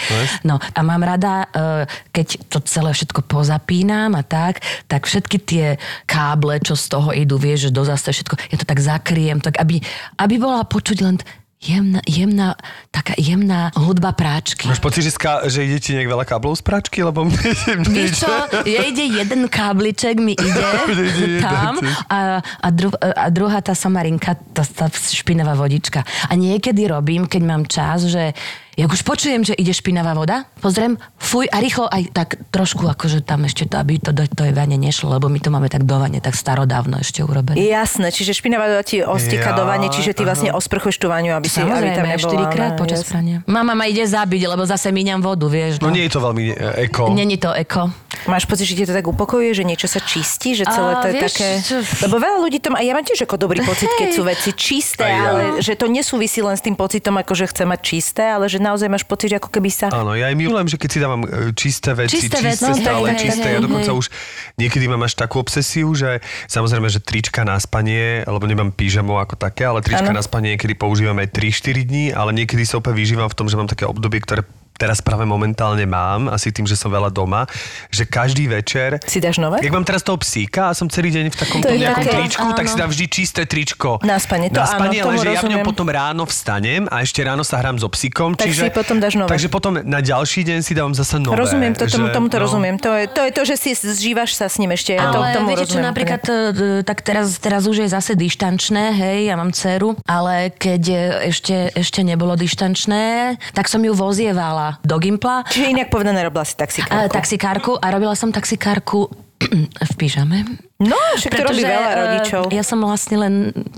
[0.47, 1.83] no a mám rada, eh,
[2.15, 5.65] keď to celé všetko pozapínam a tak, tak všetky tie
[6.07, 9.59] káble, čo z toho idú, vieš, že do zase všetko, ja to tak zakriem, tak
[9.59, 9.83] aby,
[10.15, 11.19] aby bola počuť len
[11.57, 12.55] jemná, jemná,
[12.91, 14.67] taká jemná hudba práčky.
[14.69, 18.01] Máš pocit, že, ska, že ide ti nejak veľa káblov z práčky, lebo mne, mne
[18.05, 18.29] Víš čo,
[18.61, 20.61] ja ide jeden kábliček mi ide
[21.17, 26.05] Ide tam a, a, dru, a druhá tá somarinka, tá, tá špinavá vodička.
[26.29, 28.37] A niekedy robím, keď mám čas, že
[28.77, 33.25] ja už počujem, že ide špinavá voda, pozriem, fuj a rýchlo aj tak trošku akože
[33.25, 35.97] tam ešte to, aby to do tej vane nešlo, lebo my to máme tak do
[35.97, 37.57] vane, tak starodávno ešte urobené.
[37.57, 41.33] Jasné, čiže špinavá voda ti osteka Ja, do vane, čiže ty vlastne osprchuješ tú vaňu,
[41.33, 42.29] aby, si, aby tam Samozrejme, nebola...
[42.29, 43.09] štyrikrát no, počas jasné.
[43.09, 43.37] prania.
[43.49, 45.81] Mama ma ide zabiť, lebo zase míňam vodu, vieš.
[45.81, 47.09] No nie je to veľmi e, eko.
[47.17, 47.89] Není to eko.
[48.29, 51.07] Máš pocit, že ti to tak upokojuje, že niečo sa čistí, že celé A, to
[51.09, 51.49] je vieš, také...
[51.63, 54.51] čo- Lebo veľa ľudí to má, ja mám tiež ako dobrý pocit, keď sú veci
[54.57, 55.33] čisté, ja.
[55.33, 58.57] ale že to nesúvisí len s tým pocitom, ako že chce mať čisté, ale že
[58.67, 59.87] naozaj máš pocit, že ako keby sa...
[59.89, 63.07] Áno, ja aj milujem, že keď si dávam e, čisté veci, Čisté čisté, veci, stále
[63.15, 63.47] hej, čisté.
[63.47, 63.99] hej, ja dokonca hej.
[63.99, 64.05] už
[64.59, 66.19] niekedy mám až takú obsesiu, že
[66.51, 70.19] samozrejme, že trička na spanie, lebo nemám pyžamo ako také, ale trička Áno.
[70.19, 73.55] na spanie niekedy používam aj 3-4 dní, ale niekedy sa úplne vyžívam v tom, že
[73.55, 74.43] mám také obdobie, ktoré
[74.77, 77.49] teraz práve momentálne mám, asi tým, že som veľa doma,
[77.89, 79.01] že každý večer...
[79.03, 79.59] Si dáš nové?
[79.61, 82.47] Jak mám teraz toho psíka a som celý deň v takom To nejakom také, tričku,
[82.53, 82.81] tak si áno.
[82.85, 83.97] dám vždy čisté tričko.
[84.05, 85.67] Na spanie, to Na spanie, áno, ale že ja v ňom rozumiem.
[85.67, 88.37] potom ráno vstanem a ešte ráno sa hrám so psíkom.
[88.37, 89.29] Tak čiže, si potom dáš nové.
[89.33, 91.35] Takže potom na ďalší deň si dávam zase nové.
[91.35, 92.43] Rozumiem, to, tomu, že- tomu to no.
[92.45, 92.75] rozumiem.
[92.77, 94.93] To je, to je to, že si zžívaš sa s ním ešte.
[94.93, 95.87] Ja to, Ale tomu viete čo, rozumiem.
[95.89, 96.33] napríklad, e,
[96.85, 100.95] tak teraz, teraz už je zase dištančné, hej, ja mám dceru, ale keď e,
[101.31, 106.55] ešte, ešte nebolo dištančné, tak som ju vozievala do Gimpla, Čiže inak povedané, robila si
[106.57, 106.93] taxikárku.
[106.93, 109.07] a, taxikárku a robila som taxikárku
[109.89, 110.43] v pyžame.
[110.77, 112.41] No, však to robí veľa e, rodičov.
[112.53, 113.33] Ja som vlastne len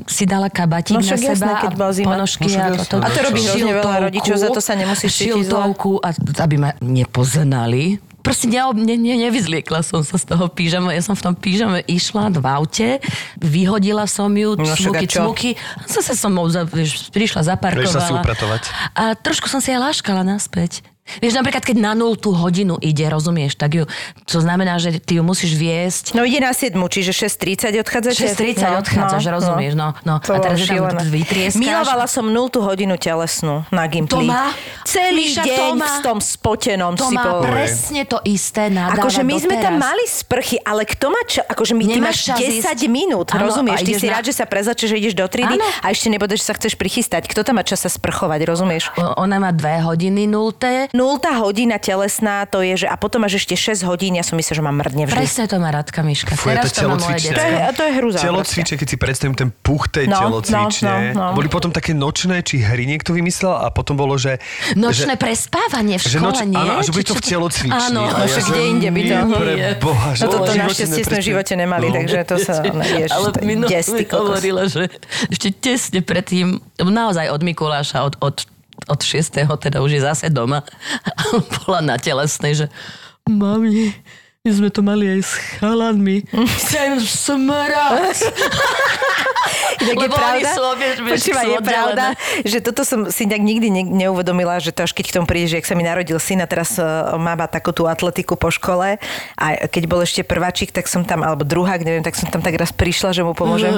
[0.08, 2.08] si dala kabatík No na však jasné, seba keď bola a zima.
[2.16, 2.96] ponožky No a toto.
[3.00, 5.76] A to robí hrozne veľa rodičov, za to sa nemusíš cítiť zle.
[6.04, 6.10] A,
[6.44, 8.00] aby ma nepoznali.
[8.20, 10.92] Proste ne, ne, ne, nevyzliekla som sa z toho pížama.
[10.92, 12.90] Ja som v tom pížame išla v aute,
[13.40, 15.50] vyhodila som ju, No cmuky, cmuky.
[15.88, 17.88] Som za, vieš, prišla, zaparkovala.
[17.88, 18.62] Prišla si upratovať.
[18.94, 20.84] A trošku som si aj láškala naspäť.
[21.18, 23.84] Vieš, napríklad, keď na nultú hodinu ide, rozumieš, tak ju,
[24.30, 28.16] to znamená, že ty ju musíš viesť No ide na 7, čiže 6.30 odchádzate?
[28.16, 30.22] 6.30 odchádzaš, rozumieš, no, no.
[30.24, 31.60] To A teraz tam vytrieskáš.
[31.60, 34.14] Milovala som 0 hodinu telesnú na Gimply.
[34.14, 34.54] To má-
[34.86, 37.42] Celý Míša, deň to má- v tom spotenom To si bol.
[37.46, 41.46] presne to isté Akože my sme tam mali sprchy, ale kto má čas?
[41.50, 42.92] Akože my, ty máš čas 10 ísť.
[42.92, 43.82] minút, Áno, rozumieš?
[43.86, 46.44] Ty si na- rád, že sa prezlače, že ideš do triedy a ešte nebude, že
[46.46, 47.26] sa chceš prichystať.
[47.30, 48.92] Kto tam má čas sa sprchovať, rozumieš?
[49.18, 50.92] Ona má dve hodiny nulté.
[51.00, 54.60] 0 hodina telesná, to je, že a potom máš ešte 6 hodín, ja som myslel,
[54.60, 55.16] že mám mrdne vždy.
[55.16, 56.36] Presne to má Radka Miška.
[56.36, 57.30] Fú, je Teraz to to má moje.
[57.30, 58.18] To je, to je hrúza.
[58.20, 61.16] Telocvične, keď si predstavím ten puch tej No, telocvične.
[61.16, 61.34] no, no, no.
[61.34, 64.44] Boli potom také nočné, či hry niekto vymyslel a potom bolo, že...
[64.74, 66.58] Nočné že, prespávanie v že škole, noč, nie?
[66.58, 67.80] áno, a že bude to v telocvični.
[67.88, 68.02] Áno.
[68.04, 69.54] No však kde inde by to- nie, Pre
[69.86, 71.96] boha, že No toto našťastie sme v živote nemali, No.
[71.96, 73.10] takže to sa nevieš.
[73.10, 74.20] Ale to je minulé des, ty mi kokos.
[74.36, 74.84] hovorila, že
[75.26, 78.36] ešte tesne predtým, naozaj od Mikuláša, od, od,
[78.88, 79.44] od 6.
[79.60, 80.64] teda už je zase doma.
[81.04, 81.22] A
[81.64, 82.66] bola na telesnej, že
[83.28, 83.92] mami,
[84.48, 86.24] my sme to mali aj s chalanmi.
[86.32, 88.18] Chcem smrať.
[89.80, 90.50] Tak je Lebo pravda,
[91.00, 92.06] počúvaj, sú je pravda,
[92.44, 95.56] že toto som si tak nikdy ne, neuvedomila, že to až keď k tomu príde,
[95.56, 99.00] že ak sa mi narodil syn a teraz uh, má takú tú atletiku po škole
[99.40, 102.60] a keď bol ešte prváčik, tak som tam, alebo druhák, neviem, tak som tam tak
[102.60, 103.72] raz prišla, že mu pomôžem.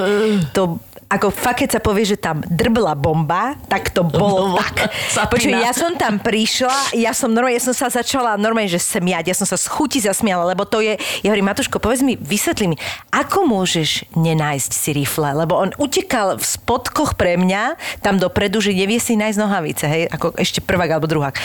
[0.58, 4.64] To ako fakt, keď sa povie, že tam drbla bomba, tak to bolo Bomba.
[4.72, 4.88] tak.
[5.28, 9.28] Počuj, ja som tam prišla, ja som normálne, ja som sa začala normálne, že smiať,
[9.28, 12.72] ja som sa z chuti zasmiala, lebo to je, ja hovorím, Matuško, povedz mi, vysvetli
[12.72, 12.76] mi,
[13.12, 18.72] ako môžeš nenájsť si rifle, lebo on utekal v spodkoch pre mňa tam dopredu, že
[18.72, 21.36] nevie si nájsť nohavice, hej, ako ešte prvák alebo druhák.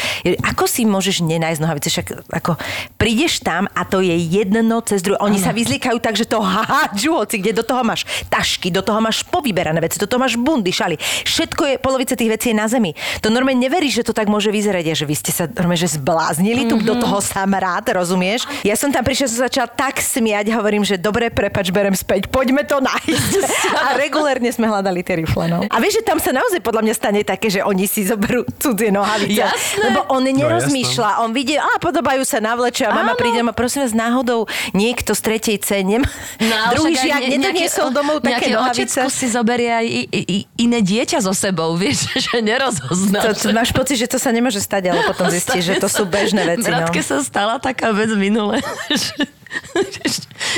[0.55, 2.55] Ako si môžeš nenájsť nohavice, však ako
[2.95, 5.19] prídeš tam a to je jedno cez druhé.
[5.19, 9.03] Oni sa vyzlikajú tak, že to hádžu hoci, kde do toho máš tašky, do toho
[9.03, 9.27] máš
[9.57, 11.01] povyberané veci, do toho máš bundy, šaly.
[11.01, 12.93] Všetko je, polovica tých vecí je na zemi.
[13.25, 16.69] To normálne neveríš, že to tak môže vyzerať, že vy ste sa normálne, že zbláznili,
[16.69, 18.45] tu do toho sám rád, rozumieš?
[18.61, 22.61] Ja som tam prišla, som začala tak smiať, hovorím, že dobre, prepač, berem späť, poďme
[22.69, 23.31] to nájsť.
[23.89, 25.65] A regulérne sme hľadali tie rifle, no.
[25.65, 28.93] A vieš, že tam sa naozaj podľa mňa stane také, že oni si zoberú cudzie
[28.93, 29.41] nohavice.
[29.41, 29.89] Jasné.
[29.89, 33.19] Lebo on nerozmýšľa, on vidie, a podobajú sa na vleče a mama Áno.
[33.19, 34.45] príde a prosím vás, náhodou
[34.77, 36.03] niekto z tretej C nem...
[36.37, 39.07] No, Druhý žiak ne- nedoniesol domov také nohavice.
[39.07, 43.39] si zoberie aj i, i, iné dieťa so sebou, vieš, že nerozoznáš.
[43.39, 46.03] To, to, máš pocit, že to sa nemôže stať, ale potom zistíš, že to sú
[46.03, 46.67] bežné veci.
[46.67, 46.83] No.
[46.83, 48.59] Radke sa stala taká vec minule,
[48.91, 49.15] že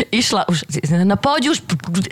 [0.10, 0.66] išla už,
[1.06, 1.62] no poď už,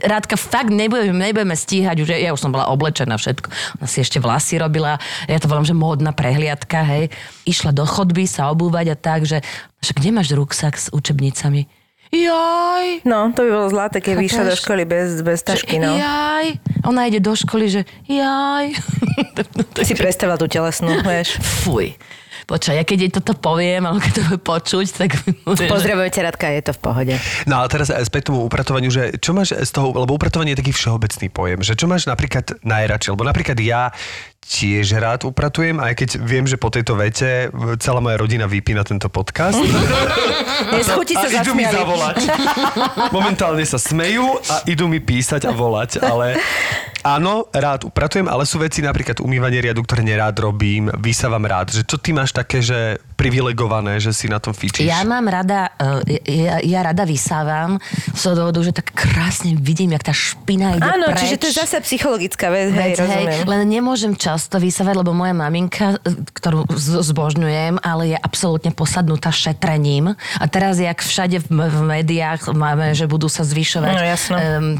[0.06, 3.50] Rádka, fakt nebudeme, nebudeme stíhať, už ja už som bola oblečená všetko.
[3.82, 7.10] Ona si ešte vlasy robila, ja to volám, že módna prehliadka, hej.
[7.50, 9.42] Išla do chodby sa obúvať a tak, že
[9.82, 11.66] však kde máš ruksak s učebnicami?
[12.08, 15.92] Jaj, No, to by bolo zlaté, keď vyšla do školy bez, bez tašky, no.
[15.92, 16.56] jaj.
[16.88, 18.72] Ona ide do školy, že jaj.
[19.88, 21.38] Si predstavila tú telesnú, vieš.
[21.66, 21.94] Fuj.
[22.48, 25.20] Počkaj, ja keď jej toto poviem, alebo keď to bude počuť, tak...
[25.44, 27.14] Pozdravujeme ťa, Radka, je to v pohode.
[27.44, 30.72] No ale teraz späť tomu upratovaniu, že čo máš z toho, lebo upratovanie je taký
[30.72, 33.92] všeobecný pojem, že čo máš napríklad najradšej, lebo napríklad ja
[34.48, 37.52] tiež rád upratujem, aj keď viem, že po tejto vete
[37.84, 39.60] celá moja rodina vypína tento podcast.
[40.72, 42.32] Neschutí sa a idú mi zavolať.
[43.12, 46.40] Momentálne sa smejú a idú mi písať a volať, ale
[47.16, 51.72] áno, rád upratujem, ale sú veci napríklad umývanie riadu, ktoré nerád robím, vysávam rád.
[51.72, 54.86] Že čo ty máš také, že privilegované, že si na tom fičíš.
[54.86, 57.82] Ja mám rada, eh, ja, ja rada vysávam
[58.14, 61.26] z toho dôvodu, že tak krásne vidím, jak tá špina ide Áno, preč.
[61.26, 63.40] čiže to je zase psychologická vec, hej, Veď, hej, rozumiem.
[63.50, 70.14] len nemôžem často vysávať, lebo moja maminka, e, ktorú zbožňujem, ale je absolútne posadnutá šetrením.
[70.38, 73.94] A teraz, jak všade v, v médiách máme, že budú sa zvyšovať.
[73.98, 74.36] No, jasno.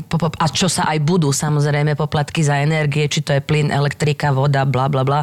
[0.06, 4.30] po, a čo sa aj budú, samozrejme, poplatky za energie, či to je plyn, elektrika,
[4.30, 5.22] voda, bla, bla, bla.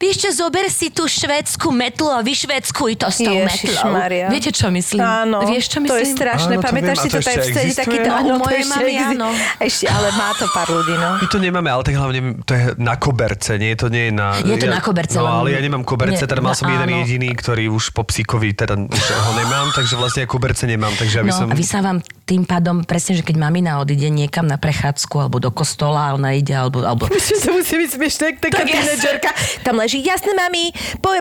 [0.00, 3.92] Píšte, zober si tú švédsku metlu a vyšvédskuj to s tou metlou.
[4.30, 5.02] Viete, čo myslím?
[5.02, 6.16] Áno, Vieš, čo to je myslím?
[6.16, 6.54] strašné.
[6.56, 8.08] Áno, to Pamätáš si to, to tak ešte vtedy takýto...
[8.08, 9.28] No, u mojej ešte mamy áno.
[9.58, 11.10] Ešte, ale má to pár ľudí, no.
[11.18, 13.74] My to nemáme, ale tak hlavne to je na koberce, nie?
[13.76, 14.38] To nie je na...
[14.40, 16.90] Je to ja, na koberce, No, ale ja nemám koberce, teda mal no, som jeden
[17.02, 21.22] jediný, ktorý už po psíkovi, teda už ho nemám, takže vlastne ja koberce nemám, takže
[21.22, 21.46] aby No som...
[21.50, 26.14] a vysávam tým pádom presne, že keď mamina odíde niekam na prechádzku alebo do kostola
[26.14, 29.30] ona ide, alebo, alebo Myslím, že to musí byť smiešné, taká tínedžerka.
[29.66, 30.70] Tam leží, jasné, mami,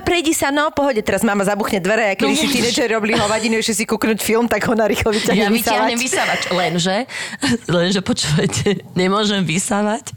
[0.06, 2.52] prejdi sa, no, pohode, teraz mama zabuchne dvere, a keď No, si už.
[2.52, 6.42] tínedžeri robili hovadinu, ešte si kúknuť film, tak ona rýchlo vyťahne ja vyťahnem vysávač.
[6.52, 7.08] Lenže,
[7.72, 10.12] lenže počúvajte, nemôžem vysávať.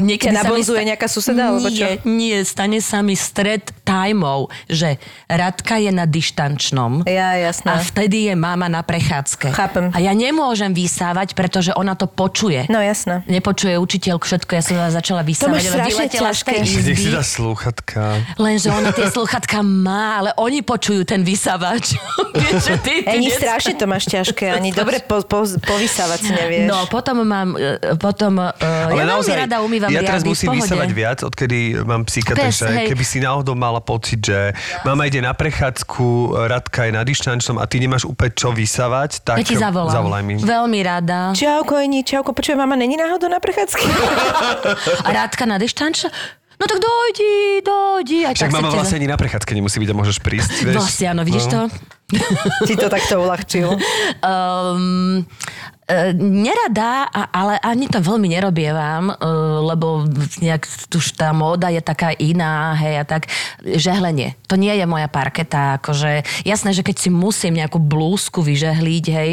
[0.00, 1.84] Niekedy Ťa nabonzuje nejaká suseda, alebo čo?
[1.84, 4.98] Nie, nie, stane sa mi stred tajmov, že
[5.30, 7.70] Radka je na dištančnom Ja, jasné.
[7.70, 9.54] a vtedy je mama na prechádzke.
[9.54, 9.94] Chápem.
[9.94, 12.66] A ja nemôžem vysávať, pretože ona to počuje.
[12.66, 13.22] No jasné.
[13.30, 16.52] Nepočuje učiteľ všetko, ja som začala vysávať, máš ale strašne ťažké.
[16.66, 18.18] Nech si dá slúchatka.
[18.34, 21.94] Lenže ona tie sluchatka má, ale oni počujú ten vysávač.
[22.36, 26.66] Vieš, ty, ty dneska- strašne to máš ťažké, ani dobre po, po, povysávať si nevieš.
[26.66, 28.52] No, potom mám, e, potom, uh,
[28.92, 30.60] ja veľmi rada umývam ja teraz riady, musím pohode.
[30.66, 32.88] vysávať viac, odkedy mám psíka, Pes, takže hej.
[32.90, 36.06] keby si náhodou mala pocit, že mama ide na prechádzku,
[36.46, 39.92] Radka je na dištančnom a ty nemáš úplne čo vysávať, tak Ja ti zavolám.
[39.92, 40.34] zavolaj mi.
[40.36, 41.32] Veľmi rada.
[41.32, 43.84] Čauko, Eni, čauko, počujem, mama není náhodou na prechádzke?
[45.02, 46.08] A Rádka na dištanč?
[46.56, 48.24] No tak dojdi, dojdi.
[48.24, 50.80] Aj Však tak mama vlastne ani na prechádzke nemusí byť a môžeš prísť, vieš.
[50.80, 51.60] Vlastne áno, vidíš to?
[52.64, 53.76] Ti to takto uľahčil.
[54.24, 55.26] Um,
[56.18, 59.14] nerada, ale ani to veľmi nerobievam, e,
[59.62, 60.02] lebo
[60.42, 63.30] nejak už tá móda je taká iná, hej, a tak
[63.62, 64.34] žehlenie.
[64.50, 69.30] To nie je moja parketa, akože jasné, že keď si musím nejakú blúzku vyžehliť, hej,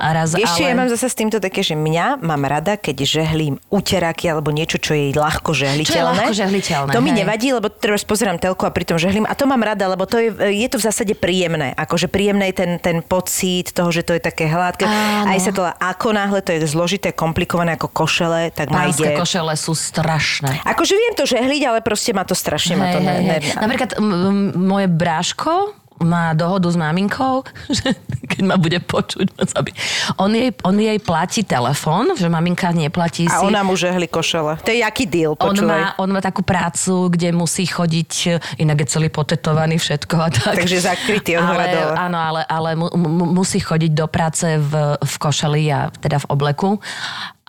[0.00, 0.70] a raz, Ešte ale...
[0.72, 4.80] ja mám zase s týmto také, že mňa mám rada, keď žehlím uteráky alebo niečo,
[4.80, 6.32] čo je ľahko žehliteľné.
[6.32, 7.28] ľahko žehliteľné, To mi hej.
[7.28, 9.28] nevadí, lebo teraz pozerám telku a pritom žehlím.
[9.28, 11.76] A to mám rada, lebo to je, je to v zásade príjemné.
[11.76, 14.88] Akože príjemné je ten, ten pocit toho, že to je také hladké.
[14.88, 15.28] Áno.
[15.28, 19.18] Aj sa to, ako náhle to je zložité, komplikované ako košele, tak ma ide...
[19.18, 20.62] košele sú strašné.
[20.62, 23.36] Akože viem to žehliť, ale proste ma to strašne ma to Hej, ne, hej, ne,
[23.42, 23.58] hej.
[23.58, 27.44] Napríklad m- m- moje bráško má dohodu s maminkou,
[27.78, 27.94] že
[28.26, 29.70] keď ma bude počuť, moc aby...
[30.16, 33.44] on, jej, on jej platí telefón, že maminka neplatí A si...
[33.44, 34.60] ona mu žehli košele.
[34.64, 35.68] To je jaký deal, on počúvaj.
[35.68, 40.54] má, on má takú prácu, kde musí chodiť, inak je celý potetovaný všetko a tak.
[40.64, 41.72] Takže zakrytý od ale.
[41.96, 46.26] Áno, ale, ale mu, mu, musí chodiť do práce v, v košeli a teda v
[46.32, 46.70] obleku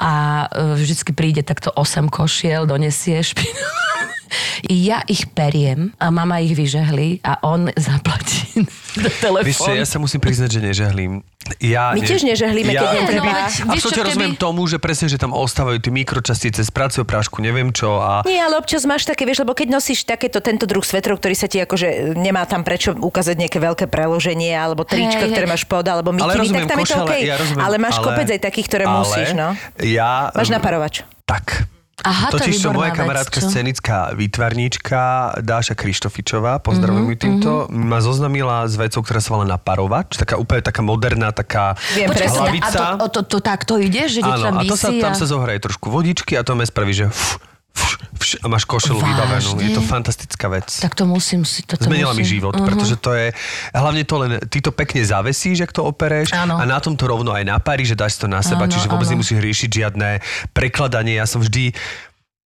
[0.01, 3.80] a e, vždycky príde takto 8 košiel, donesie špinu.
[4.69, 8.63] Ja ich periem a mama ich vyžehli a on zaplatí
[8.97, 9.47] do telefónu.
[9.47, 11.23] Vieš čo, ja sa musím priznať, že nežehlím.
[11.59, 13.33] Ja, My tiež nežehlíme, keď ja, netreba.
[13.65, 17.41] No, Absolutne keby- rozumiem tomu, že presne, že tam ostávajú tie mikročastice z práce prášku,
[17.41, 20.85] neviem čo a Nie, ale občas máš také, vieš, lebo keď nosíš takéto, tento druh
[20.85, 25.11] svetrov, ktorý sa ti akože nemá tam prečo ukázať nejaké veľké preloženie, alebo hej.
[25.11, 27.13] ktoré máš pod, alebo ale mikiny, tak rozumiem tam je to OK.
[27.25, 29.49] ja rozumiem, ale máš kopec aj takých, ktoré ale musíš, no.
[29.81, 30.29] Ja...
[30.31, 31.03] Máš naparovač.
[31.25, 31.65] Tak.
[32.01, 33.47] Aha, to je Totiž čo výborná moja vec, kamarátka, čo?
[33.47, 35.01] scenická výtvarníčka
[35.39, 40.35] Dáša Krištofičová, pozdravujem Mhm, ju týmto, ma zoznamila s vecou, ktorá sa volá naparovač, taká
[40.35, 42.25] úplne taká moderná, taká Viem presne.
[42.27, 42.79] a hlavica.
[42.97, 45.87] to, to, to, takto ide, že Áno, tam a to sa, tam sa zohraje trošku
[45.87, 49.09] vodičky a to me spraví, že fš, fš, fš, a máš košelu Vážne?
[49.09, 49.51] vybavenú.
[49.59, 50.67] Je to fantastická vec.
[50.69, 51.61] Tak to musím si...
[51.61, 52.31] Toto Zmenila mi musím.
[52.33, 52.65] život, Mhm.
[52.65, 53.31] pretože to je,
[53.71, 56.55] hlavne to len, ty to pekne zavesíš, ak to opereš Áno.
[56.55, 59.05] a na tom to rovno aj napári, že dáš to na seba, Áno, čiže vôbec
[59.05, 59.13] áno.
[59.15, 60.19] nemusíš riešiť žiadne
[60.51, 61.13] prekladanie.
[61.13, 61.71] Ja som vždy,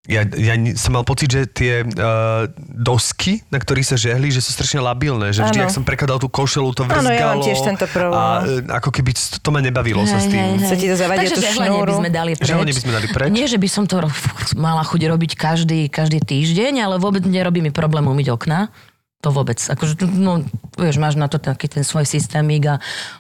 [0.06, 4.54] ja, ja som mal pocit, že tie uh, dosky, na ktorých sa žehli, že sú
[4.54, 5.68] strašne labilné, že vždy, Áno.
[5.70, 7.18] ak som prekladal tú košelu, to Áno, vrzgalo.
[7.18, 8.14] ja mám tiež tento problém.
[8.14, 10.62] A e, ako keby to, to ma nebavilo sa s tým.
[10.62, 12.48] Sa ti to zavadia Takže tú žehlenie by sme dali preč.
[12.54, 13.30] Žehlenie by sme dali preč.
[13.34, 13.98] Nie, že by som to
[14.66, 18.70] mala chuť robiť každý, každý týždeň, ale vôbec nerobí mi problém umyť okna.
[19.22, 19.58] To vôbec.
[19.58, 22.76] Akože, no, vieš, máš na to taký ten svoj systémik a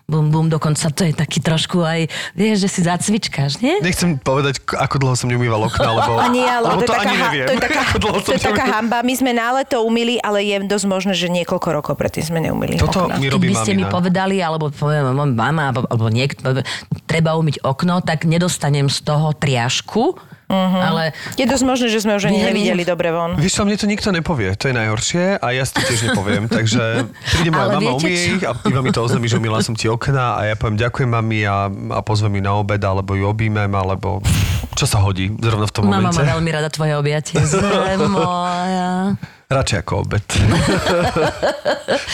[0.05, 3.81] bum, bum, dokonca to je taký trošku aj, vieš, že si zacvičkáš, nie?
[3.81, 7.01] Nechcem povedať, ako dlho som neumýval okna, lebo, A nie, ale lebo to, je taká,
[7.01, 7.47] ani ha- neviem.
[7.47, 9.01] to je taká, ako dlho to je taká hamba.
[9.01, 12.77] My sme na leto umýli, ale je dosť možné, že niekoľko rokov predtým sme neumýli
[12.77, 13.17] Toto okna.
[13.17, 13.89] mi Keď robí by ste mi mamina.
[13.89, 16.61] povedali, alebo poviem mama, alebo, alebo niekto,
[17.09, 22.29] treba umyť okno, tak nedostanem z toho triašku, Ale Je dosť možné, že sme už
[22.29, 23.33] ani nevideli dobre von.
[23.35, 26.45] Vieš čo, mne to nikto nepovie, to je najhoršie a ja si to tiež nepoviem,
[26.57, 29.73] takže príde moja Ale mama, umie ich a iba mi to oznámi, že umila som
[29.73, 33.25] ti okna a ja poviem ďakujem mami a, a pozvem ju na obed, alebo ju
[33.25, 34.21] objímem, alebo
[34.79, 36.21] čo sa hodí zrovna v tom mama momente.
[36.21, 37.41] má veľmi rada tvoje objatie.
[38.15, 39.17] Moja.
[39.45, 40.25] Radšej ako obed.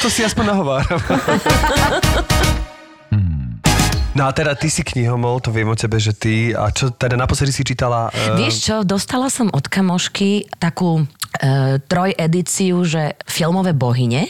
[0.03, 0.99] to si aspoň nahováram.
[4.11, 7.15] No a teda ty si knihomol, to viem o tebe, že ty, a čo teda
[7.15, 8.11] naposledy si čítala?
[8.11, 11.07] Uh, Vieš čo, dostala som od kamošky takú
[11.39, 14.27] e, troj edíciu, že filmové bohyne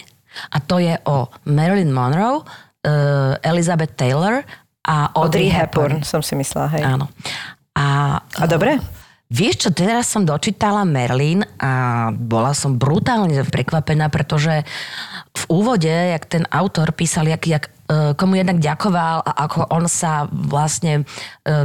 [0.54, 2.91] a to je o Marilyn Monroe, e,
[3.41, 4.46] Elizabeth Taylor
[4.86, 6.86] a Audrey Audrey Hepburn, som si myslela, hej.
[6.86, 7.10] Áno.
[7.74, 8.78] A, A dobre?
[9.32, 14.62] Vieš čo, teraz som dočítala Merlin a bola som brutálne prekvapená, pretože
[15.32, 17.63] v úvode, jak ten autor písal, jak, jak
[18.15, 21.04] komu jednak ďakoval a ako on sa vlastne e,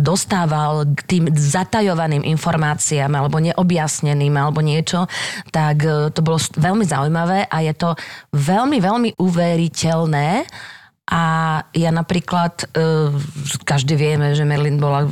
[0.03, 5.07] dostával k tým zatajovaným informáciám alebo neobjasneným alebo niečo,
[5.55, 7.95] tak e, to bolo veľmi zaujímavé a je to
[8.35, 10.29] veľmi, veľmi uveriteľné.
[11.07, 11.23] A
[11.71, 13.15] ja napríklad, e,
[13.63, 15.07] každý vieme, že Merlin bola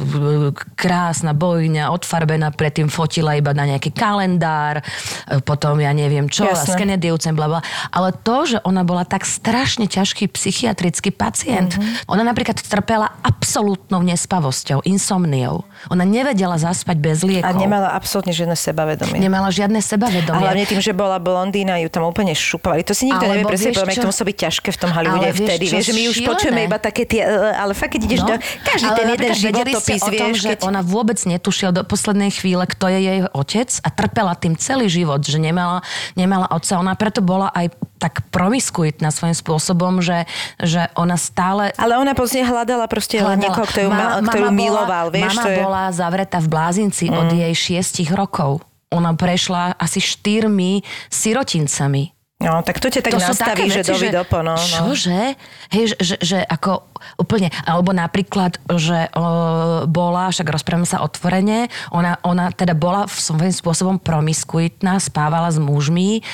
[0.74, 4.83] krásna bojňa, odfarbená, predtým fotila iba na nejaký kalendár,
[5.22, 6.66] e, potom ja neviem čo, a Jasné.
[6.66, 7.61] s Kennedyovcem, bla bla.
[7.88, 12.11] Ale to, že ona bola tak strašne ťažký psychiatrický pacient, Mhm.
[12.11, 15.62] ona napríklad trpela absolútnou nespavosťou, insomniou.
[15.88, 17.46] Ona nevedela zaspať bez liekov.
[17.46, 19.20] A nemala absolútne žiadne sebavedomie.
[19.20, 20.42] Nemala žiadne A sebavedomie.
[20.42, 22.83] hlavne tým, že bola blondína, ju tam úplne šupovali.
[22.83, 24.02] To si nikto nevie presne čo?
[24.02, 25.64] to musí byť ťažké v tom Hollywoode vieš vtedy.
[25.64, 26.31] čo, Vieš, že my už šílené.
[26.33, 28.35] počujeme iba také tie, e, ale fakt, keď ideš do...
[28.64, 30.68] Každý No, ten jeden životopis, o tom, vieš, že keď...
[30.68, 35.20] ona vôbec netušila do poslednej chvíle, kto je jej otec a trpela tým celý život,
[35.20, 35.85] že nemala,
[36.16, 36.81] nemala otca.
[36.81, 40.29] Ona preto bola aj tak promiskuitná svojím spôsobom, že,
[40.61, 43.40] že ona stále Ale ona pozne hľadala proste hľadala.
[43.40, 45.59] niekoho, kto ju, Mama- ktorú mama miloval, vieš, mama to je...
[45.59, 47.16] bola zavretá v blázinci mm.
[47.16, 48.61] od jej šiestich rokov.
[48.94, 52.13] Ona prešla asi štyrmi sirotincami.
[52.42, 54.59] No, tak to ťa tak sú nastaví, také že veci, dovidopo, no.
[54.59, 54.59] no.
[54.59, 55.38] Čože?
[55.70, 56.83] Hej, že, že, že ako
[57.14, 63.16] úplne, alebo napríklad, že o, bola, však rozprávame sa otvorene, ona, ona teda bola v
[63.16, 66.27] svojím spôsobom promiskuitná, spávala s mužmi,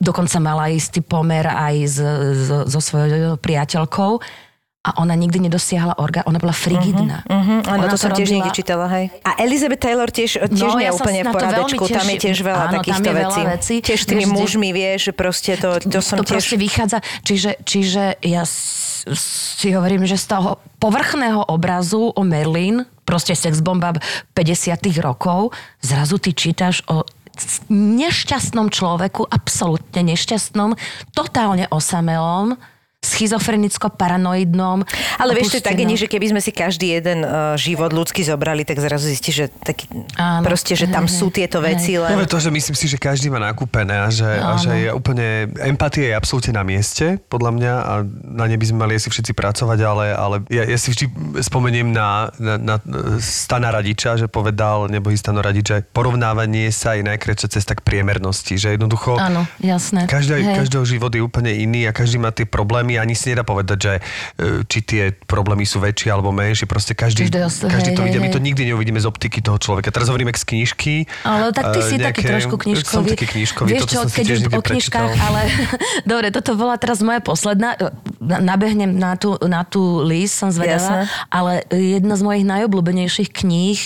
[0.00, 4.24] dokonca mala istý pomer aj s, s, so svojou priateľkou
[4.82, 7.22] a ona nikdy nedosiahla orgán, ona bola frigidná.
[7.30, 9.14] Mhm, áno, Ona to som tiež robila- niekde čítala, hej.
[9.22, 12.18] A Elizabeth Taylor tiež, tiež No, nie je ja úplne v to poradečku, tam je
[12.18, 13.42] tiež veľa Áno, tam takýchto je veľa vecí.
[13.46, 13.74] vecí.
[13.78, 16.34] Tiež s tými Vieš, mužmi, vieš, že proste to, to som to tiež...
[16.34, 16.98] proste vychádza.
[17.22, 23.94] Čiže, čiže ja si hovorím, že z toho povrchného obrazu o Merlin, proste sexbomba
[24.34, 27.06] 50 rokov, zrazu ty čítaš o
[27.68, 30.74] nešťastnom človeku, absolútne nešťastnom,
[31.10, 32.58] totálne osamelom,
[33.02, 34.86] schizofrenicko-paranoidnom.
[35.18, 38.62] Ale vieš, to je také že keby sme si každý jeden uh, život ľudský zobrali,
[38.62, 40.46] tak zrazu zistíš, že taký, Áno.
[40.46, 41.74] proste, že tam Hej, sú tieto hej.
[41.74, 42.14] veci, len...
[42.24, 46.14] to, že myslím si, že každý má nakúpené a že, a že je úplne, empatia
[46.14, 47.92] je absolútne na mieste, podľa mňa a
[48.38, 51.10] na nej by sme mali asi všetci pracovať, ale, ale ja, ja si vždy
[51.42, 52.76] spomeniem na, na, na
[53.18, 58.54] Stana Radiča, že povedal, nebohý Stano Radič, že porovnávanie sa je najkrajšia cesta k priemernosti,
[58.56, 60.06] že jednoducho Áno, jasné.
[60.06, 60.64] Každá, Hej.
[60.64, 63.78] každého život je úplne iný a každý má tie problémy a ani si nedá povedať,
[63.78, 64.00] že e,
[64.64, 66.64] či tie problémy sú väčšie alebo menšie.
[66.64, 68.18] Proste každý, s- každý hej, to hej, vidí.
[68.18, 69.88] My to nikdy neuvidíme z optiky toho človeka.
[69.88, 70.94] Teraz hovoríme z knižky.
[71.22, 72.88] Ale tak ty e, si taký trošku knižkový.
[72.88, 75.26] Som taký knižkový, Vieš čo, keď už o knižkách, prečítal.
[75.26, 75.40] ale
[76.10, 77.74] dobre, toto bola teraz moja posledná.
[78.18, 81.08] Na- Nabehnem na tú, na tú list, som zvedavá.
[81.28, 83.78] Ale jedna z mojich najobľúbenejších kníh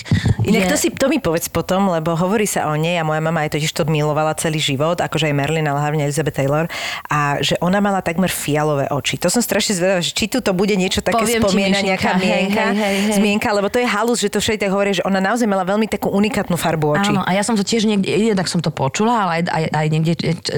[0.46, 0.70] Inak je...
[0.70, 3.58] to si to mi povedz potom, lebo hovorí sa o nej a moja mama aj
[3.58, 6.70] totiž to milovala celý život, akože aj Merlin, ale hlavne Elizabeth Taylor,
[7.06, 9.18] a že ona mala takmer fialové oči.
[9.18, 12.22] To som strašne zvedavá, že či tu to bude niečo také Poviem Mišinka, nejaká hej,
[12.22, 13.14] mienka, hej, hej, hej.
[13.18, 15.90] zmienka, lebo to je halus, že to všetci tak hovoria, že ona naozaj mala veľmi
[15.90, 17.10] takú unikátnu farbu očí.
[17.10, 19.86] Áno, a ja som to tiež niekde, jednak som to počula, ale aj, aj, aj
[19.90, 20.12] niekde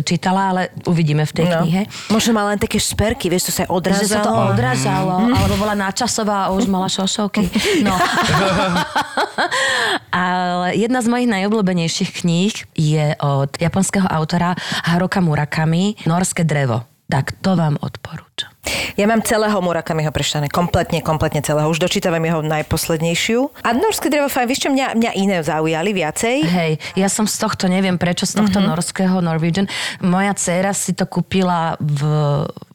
[0.05, 1.65] čítala, ale uvidíme v tej No.
[1.65, 1.89] knihe.
[2.13, 3.73] Možno mala len také šperky, vieš, to sa aj
[4.05, 4.53] Že sa to odrazalo.
[4.53, 7.49] odrazalo, alebo bola načasová a už mala šošovky.
[7.81, 7.97] No.
[10.13, 16.85] Ale jedna z mojich najobľúbenejších kníh je od japonského autora Haruka Murakami Norské drevo.
[17.09, 18.53] Tak to vám odporúčam.
[19.01, 21.65] Ja mám celého Murakamiho prečítané, kompletne, kompletne celého.
[21.73, 23.65] Už dočítavam jeho najposlednejšiu.
[23.65, 26.37] A norské drevo fajn, vieš čo, mňa, mňa iné zaujali viacej.
[26.45, 28.73] Hej, ja som z tohto, neviem prečo, z tohto mm-hmm.
[28.77, 29.65] norského Norwegian.
[30.05, 32.01] Moja dcéra si to kúpila v,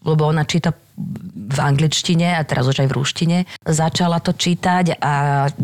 [0.02, 0.74] lebo ona číta
[1.34, 3.38] v angličtine a teraz už aj v rúštine.
[3.66, 5.14] Začala to čítať a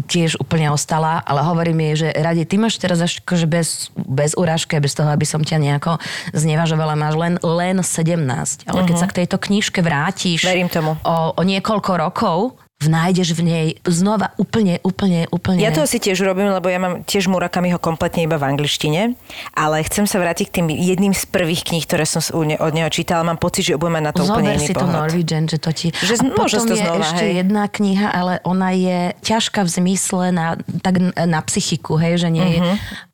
[0.09, 4.33] tiež úplne ostala, ale hovorím jej, že radi, ty máš teraz až akože bez, bez
[4.33, 6.01] urážky, bez toho, aby som ťa nejako
[6.33, 8.69] znevažovala, máš len, len 17.
[8.69, 10.97] Ale keď sa k tejto knižke vrátiš Verím tomu.
[11.05, 15.59] O, o niekoľko rokov, nájdeš v nej znova úplne, úplne, úplne...
[15.59, 19.19] Ja to asi tiež robím, lebo ja mám tiež Murakamiho kompletne iba v angličtine,
[19.51, 23.27] ale chcem sa vrátiť k tým jedným z prvých kníh, ktoré som od neho čítala.
[23.27, 24.95] Mám pocit, že budem mať na to úplne Zober iný si to pohľad.
[24.95, 25.91] Norwegian, že to ti...
[25.91, 27.33] Že z- a potom to je znova, ešte hej.
[27.43, 32.47] jedna kniha, ale ona je ťažká v zmysle na, tak na psychiku, hej, že nie
[32.47, 32.59] je...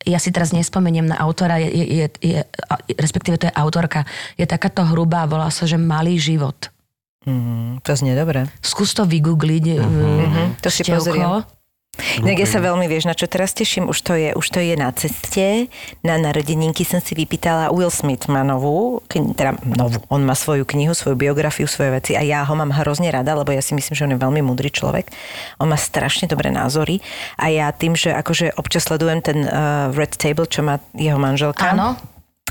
[0.05, 2.39] Ja si teraz nespomeniem na autora, je, je, je, je,
[2.93, 4.05] respektíve to je autorka,
[4.37, 6.69] je takáto hrubá, volá sa, že Malý život.
[7.25, 8.45] Mm, to znie dobre.
[8.61, 9.65] Skús to vygoogliť.
[9.81, 11.45] Mhm, to si pozriem.
[11.95, 14.75] Inak ja sa veľmi, vieš, na čo teraz teším, už to je, už to je
[14.75, 15.71] na ceste.
[16.03, 20.67] Na narodeninky som si vypýtala, Will Smith má novú, kni- teda novú, on má svoju
[20.67, 23.95] knihu, svoju biografiu, svoje veci a ja ho mám hrozne rada, lebo ja si myslím,
[23.95, 25.07] že on je veľmi múdry človek.
[25.55, 26.99] On má strašne dobré názory
[27.39, 31.71] a ja tým, že akože občas sledujem ten uh, Red Table, čo má jeho manželka.
[31.71, 31.95] Áno.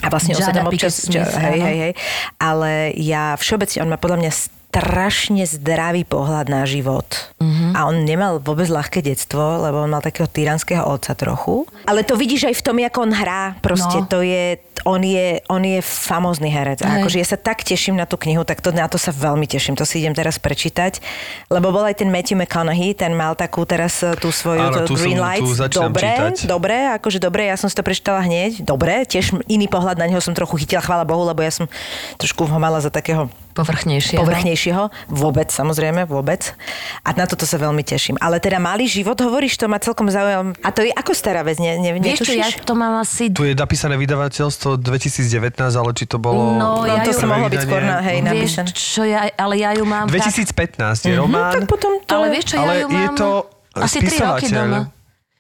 [0.01, 1.05] A vlastne on sa Jada tam občas...
[1.05, 1.93] Smith, hej, hej, hej.
[2.37, 4.33] Ale ja všeobecne, on má podľa mňa
[4.75, 7.07] strašne zdravý pohľad na život.
[7.39, 7.79] Mhm.
[7.79, 11.63] A on nemal vôbec ľahké detstvo, lebo on mal takého tyranského otca trochu.
[11.87, 13.55] Ale to vidíš aj v tom, ako on hrá.
[13.63, 14.07] Proste No.
[14.11, 16.83] to je, on je, on je famózny herec.
[16.83, 19.47] A akože ja sa tak teším na tú knihu, tak to, na to sa veľmi
[19.47, 19.79] teším.
[19.79, 20.99] To si idem teraz prečítať.
[21.47, 24.99] Lebo bol aj ten Matthew McConaughey, ten mal takú teraz eh, tú svoju Áno, tu
[24.99, 25.59] Green som- tu Lights.
[25.61, 26.35] začínam dobre, čítať.
[26.45, 28.61] dobre, akože dobre, ja som si to prečítala hneď.
[28.61, 31.71] Dobre, tiež iný pohľad na neho som trochu chytila, chvála Bohu, lebo ja som
[32.17, 34.19] trošku ho mala za takého Povrchnejšie.
[34.19, 34.91] povrchnejšieho.
[35.07, 36.59] Vôbec, samozrejme, vôbec.
[37.07, 38.19] A na toto sa veľmi teším.
[38.19, 40.59] Ale teda malý život, hovoríš, to ma celkom zaujalo.
[40.59, 43.31] A to je ako stará vec, ne, ne, Vieš čo, ja to mám asi...
[43.31, 46.57] Tu je napísané vydavateľstvo 2019, ale či to bolo...
[46.57, 49.55] No, No, ja to ju- sa mohlo byť skôr na, hej, Vieš čo, ja, ale
[49.57, 50.09] ja ju mám...
[50.09, 51.53] tak- 2015 je román.
[51.53, 52.11] Tak potom to...
[52.11, 53.29] Ale vieš čo, ja Ale ju je mám to
[53.77, 54.81] asi 3 roky doma.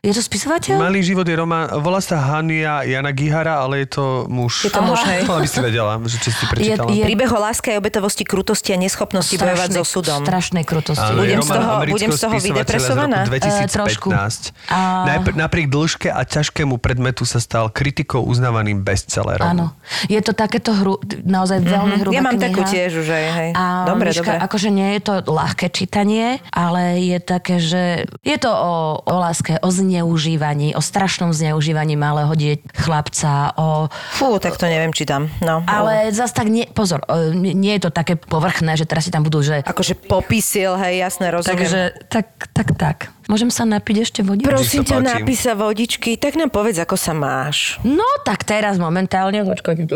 [0.05, 0.77] Je to spisovateľ?
[0.77, 4.61] Malý život je román, volá sa Hania Jana Gihara, ale je to muž.
[4.61, 5.25] Je to muž, hej.
[5.25, 6.93] To by si vedela, že či si prečítala.
[6.93, 10.21] Je- Príbeh o láske a obetovosti, krutosti a neschopnosti bojovať so súdom.
[10.21, 11.01] Strašnej krutosti.
[11.01, 13.19] Áno, Budem je z toho- budem z toho vydepresovaná?
[13.23, 14.09] Z roku Eh, trošku.
[14.11, 14.53] 2015.
[14.69, 19.47] A- Najpr- napriek dĺžke a ťažkému predmetu sa stal kritikou uznávaným bestsellerom.
[19.47, 19.67] Áno.
[20.05, 22.45] Je to takéto hru, naozaj veľmi hrubá Ja mám kniha.
[22.47, 23.51] takú tiež už aj, hej.
[23.55, 24.45] A dobre, Miška, dobre.
[24.45, 27.83] akože nie je to ľahké čítanie, ale je také, že
[28.21, 33.87] je to o, o láske, o zneužívaní, o strašnom zneužívaní malého die- chlapca, o...
[34.19, 35.31] Fú, tak to neviem, či tam.
[35.39, 39.15] No, Ale zas tak nie, pozor, e, nie je to také povrchné, že teraz si
[39.15, 39.63] tam budú, že...
[39.63, 41.55] Akože popisil, hej, jasné, rozumiem.
[41.55, 41.81] Takže
[42.11, 42.97] tak, tak, tak.
[43.25, 44.53] Môžem sa napiť ešte vodičku?
[44.53, 45.09] Prosím sa ťa, páči.
[45.17, 47.81] napísa vodičky, tak nám povedz, ako sa máš.
[47.81, 49.89] No tak teraz momentálne, počkaj.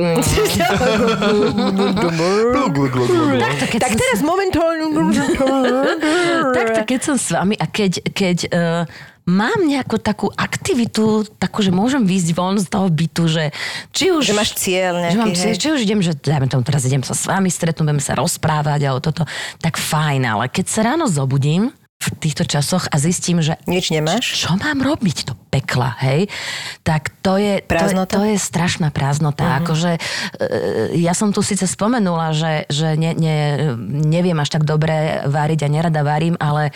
[3.36, 4.88] Takto, keď Tak teraz momentálne...
[6.56, 8.82] Takto, keď som s vami a keď, keď uh,
[9.28, 13.44] mám nejakú takú aktivitu, takú, že môžem výjsť von z toho bytu, že
[13.92, 14.32] či už...
[14.32, 17.04] Že máš cieľ že mám nejaký, cieľ, či už idem, že dajme tomu, teraz idem
[17.04, 19.28] sa s vami stretnúť, budeme sa rozprávať a o toto,
[19.60, 21.68] tak fajn, ale keď sa ráno zobudím
[21.98, 24.22] v týchto časoch a zistím, že Nič nemáš?
[24.22, 26.30] čo mám robiť do pekla, hej?
[26.86, 28.14] Tak to je, Prázdnota?
[28.14, 29.42] To, je, to je strašná prázdnota.
[29.42, 29.58] Uh-huh.
[29.66, 30.00] Akože, e,
[31.02, 33.38] ja som tu síce spomenula, že, že ne, ne,
[33.90, 36.70] neviem až tak dobre váriť a nerada varím, ale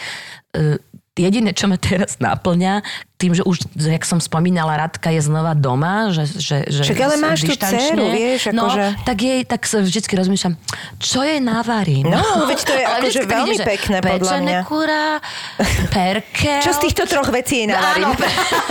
[0.51, 0.83] e,
[1.17, 2.81] jediné, čo ma teraz naplňa,
[3.23, 7.15] tým, že už, jak som spomínala, Radka je znova doma, že, že, že Však ale
[7.17, 10.59] máš tú dceru, vieš, no, akože- tak jej, tak sa vždycky rozmýšľam,
[10.99, 12.11] čo jej navarím.
[12.11, 14.59] No, veď to je Ale akože veľmi že pekné, podľa mňa.
[14.67, 15.23] kura,
[15.95, 16.61] perkel.
[16.61, 18.11] Čo z týchto troch vecí jej navarím?
[18.11, 18.19] Áno,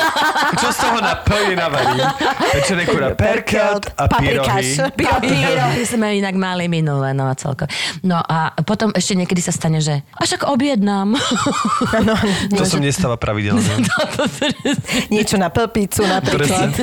[0.61, 2.03] Čo z toho na plne navarím?
[2.51, 4.91] Pečené kura perkelt a Paprikáš.
[4.91, 5.07] pyrohy.
[5.07, 7.69] Papírohy sme inak mali minulé, no a celko.
[8.01, 11.15] No a potom ešte niekedy sa stane, že a však objednám.
[12.01, 12.13] No,
[12.51, 13.61] To som nestáva pravidelne.
[15.13, 16.73] niečo na plpicu napríklad.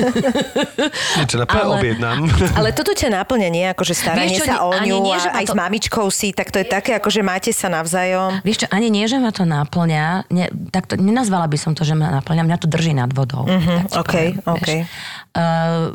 [1.19, 2.17] Niečo na P Ale- objednám.
[2.55, 3.65] Ale toto ťa náplňa, nie?
[3.67, 6.49] Akože staranie Vieš čo, sa o ňu nie, a aj to- s mamičkou si, tak
[6.49, 8.39] to je také, akože máte sa navzájom.
[8.41, 11.83] Vieš čo, ani nie, že ma to náplňa, ne, tak to, nenazvala by som to,
[11.83, 13.43] že ma náplňa, mňa to drží nad vodou.
[13.45, 14.69] Mhm, tak ti OK, poviem, OK.
[14.69, 14.87] vieš.
[15.29, 15.93] Uh,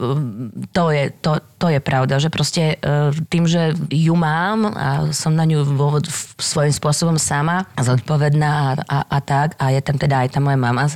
[0.71, 5.35] to, je, to, to je pravda, že proste uh, tým, že ju mám a som
[5.35, 5.99] na ňu vo,
[6.39, 10.55] svojím spôsobom sama zodpovedná a, a, a tak a je tam teda aj tá moja
[10.55, 10.95] mama z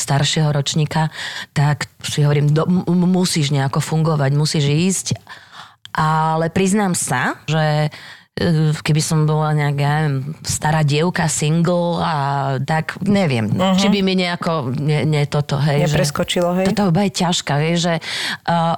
[0.00, 1.12] staršieho ročníka,
[1.52, 5.06] tak si hovorím, do, musíš nejako fungovať, musíš ísť.
[5.94, 7.92] Ale priznám sa, že
[8.82, 10.10] keby som bola nejaká
[10.42, 12.14] stará dievka, single a
[12.66, 13.78] tak, neviem, uh-huh.
[13.78, 15.86] či by mi nejako, nie, nie toto, hej.
[15.86, 16.74] Nepreskočilo, hej?
[16.74, 17.94] Toto je ťažká, vieš, že
[18.50, 18.74] uh,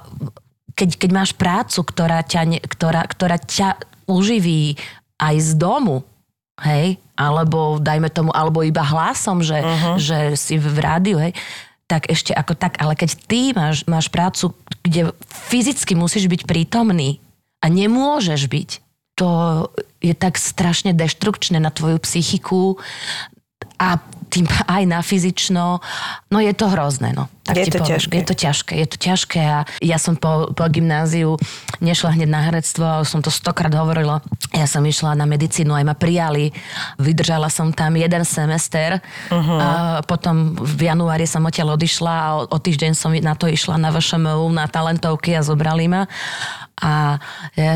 [0.77, 4.77] keď, keď máš prácu, ktorá ťa, ne, ktorá, ktorá ťa uživí
[5.17, 6.05] aj z domu,
[6.61, 9.97] hej, alebo dajme tomu, alebo iba hlasom, že, uh-huh.
[9.97, 11.33] že si v rádiu, hej,
[11.89, 14.53] tak ešte ako tak, ale keď ty máš, máš prácu,
[14.85, 15.17] kde
[15.49, 17.17] fyzicky musíš byť prítomný
[17.57, 18.69] a nemôžeš byť,
[19.17, 19.29] to
[19.97, 22.77] je tak strašne deštrukčné na tvoju psychiku
[23.81, 23.97] a
[24.27, 25.79] tým aj na fyzično.
[26.27, 27.31] No je to hrozné, no.
[27.47, 27.95] Je ti to poviem.
[27.95, 28.11] ťažké.
[28.11, 31.39] Je to ťažké, je to ťažké a ja som po, po gymnáziu
[31.79, 34.19] nešla hneď na herectvo, ale som to stokrát hovorila.
[34.51, 36.51] Ja som išla na medicínu, aj ma prijali.
[36.99, 38.99] Vydržala som tam jeden semester.
[39.31, 39.59] Uh-huh.
[39.63, 39.69] A
[40.03, 43.95] potom v januári som odtiaľ odišla a o, o týždeň som na to išla na
[43.95, 46.03] VŠMU, na talentovky a zobrali ma.
[46.77, 47.17] A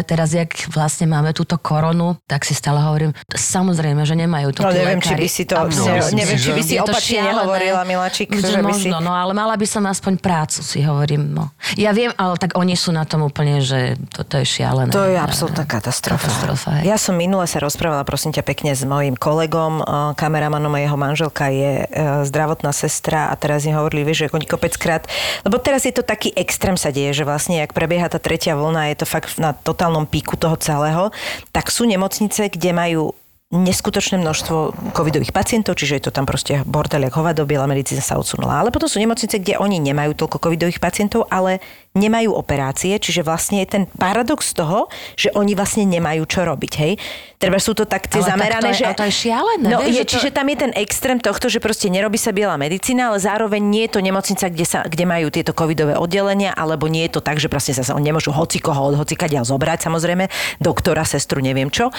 [0.06, 4.70] teraz, jak vlastne máme túto koronu, tak si stále hovorím, samozrejme, že nemajú to No
[4.70, 5.22] neviem, či lekári.
[5.26, 8.97] by si to, No, myslím neviem, si, či by si opačne nehovorila, Miláčik, Že možno,
[9.02, 9.04] si...
[9.04, 11.49] no ale mala by som aspoň prácu, si hovorím, no.
[11.74, 14.93] Ja viem, ale tak oni sú na tom úplne, že toto je šialené.
[14.93, 16.30] To je absolútna katastrofa.
[16.30, 16.93] Katastrofa, hej.
[16.93, 20.97] ja som minule sa rozprávala, prosím ťa pekne, s mojím kolegom, eh, kameramanom a jeho
[20.99, 25.10] manželka je eh, zdravotná sestra a teraz im hovorili, vieš, že oni kopeckrát,
[25.41, 28.90] lebo teraz je to taký extrém sa deje, že vlastne, ak prebieha tá tretia vlna,
[28.91, 31.09] je to fakt na totálnom píku toho celého,
[31.55, 33.15] tak sú nemocnice, kde majú
[33.52, 38.16] neskutočné množstvo covidových pacientov, čiže je to tam proste bordel, jak hovado, biela medicína sa
[38.16, 38.64] odsunula.
[38.64, 41.60] Ale potom sú nemocnice, kde oni nemajú toľko covidových pacientov, ale
[41.91, 44.88] nemajú operácie, čiže vlastne je ten paradox toho,
[45.20, 46.95] že oni vlastne nemajú čo robiť, hej.
[47.36, 48.86] Treba sú to tak tie Ale tak zamerané, to je- že...
[48.95, 51.91] to je šialené, No, vieš, je, to- čiže tam je ten extrém tohto, že proste
[51.91, 55.52] nerobí sa biela medicína, ale zároveň nie je to nemocnica, kde, sa, kde majú tieto
[55.52, 59.43] covidové oddelenia, alebo nie je to tak, že proste sa nemôžu hoci koho od hocikadiaľ
[59.43, 60.32] zobrať, samozrejme,
[60.64, 61.91] doktora, sestru, neviem čo.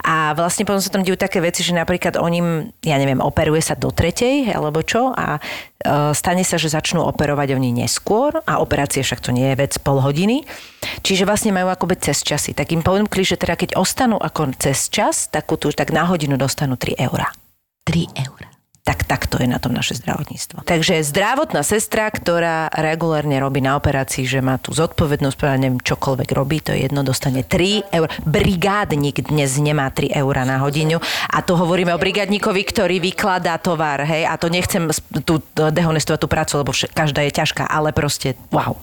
[0.00, 3.74] A vlastne potom sa tam dejú také veci, že napríklad oni, ja neviem, operuje sa
[3.74, 9.02] do tretej, alebo čo, a e, stane sa, že začnú operovať oni neskôr a operácie
[9.02, 10.46] však to nie je vec pol hodiny.
[11.02, 12.54] Čiže vlastne majú akoby cez časy.
[12.54, 16.38] Tak im ponúkli, že teda keď ostanú ako cez čas, takú tú, tak na hodinu
[16.38, 17.34] dostanú 3 eurá.
[17.90, 18.53] 3 eur.
[18.84, 20.60] Tak takto je na tom naše zdravotníctvo.
[20.68, 26.28] Takže zdravotná sestra, ktorá regulárne robí na operácii, že má tú zodpovednosť, ja neviem, čokoľvek
[26.36, 28.12] robí, to je jedno, dostane 3 eur.
[28.28, 31.00] Brigádnik dnes nemá 3 eur na hodinu
[31.32, 34.92] a to hovoríme o brigádnikovi, ktorý vykladá tovar, hej, a to nechcem
[35.24, 38.76] tu dehonestovať tú prácu, lebo vš- každá je ťažká, ale proste wow.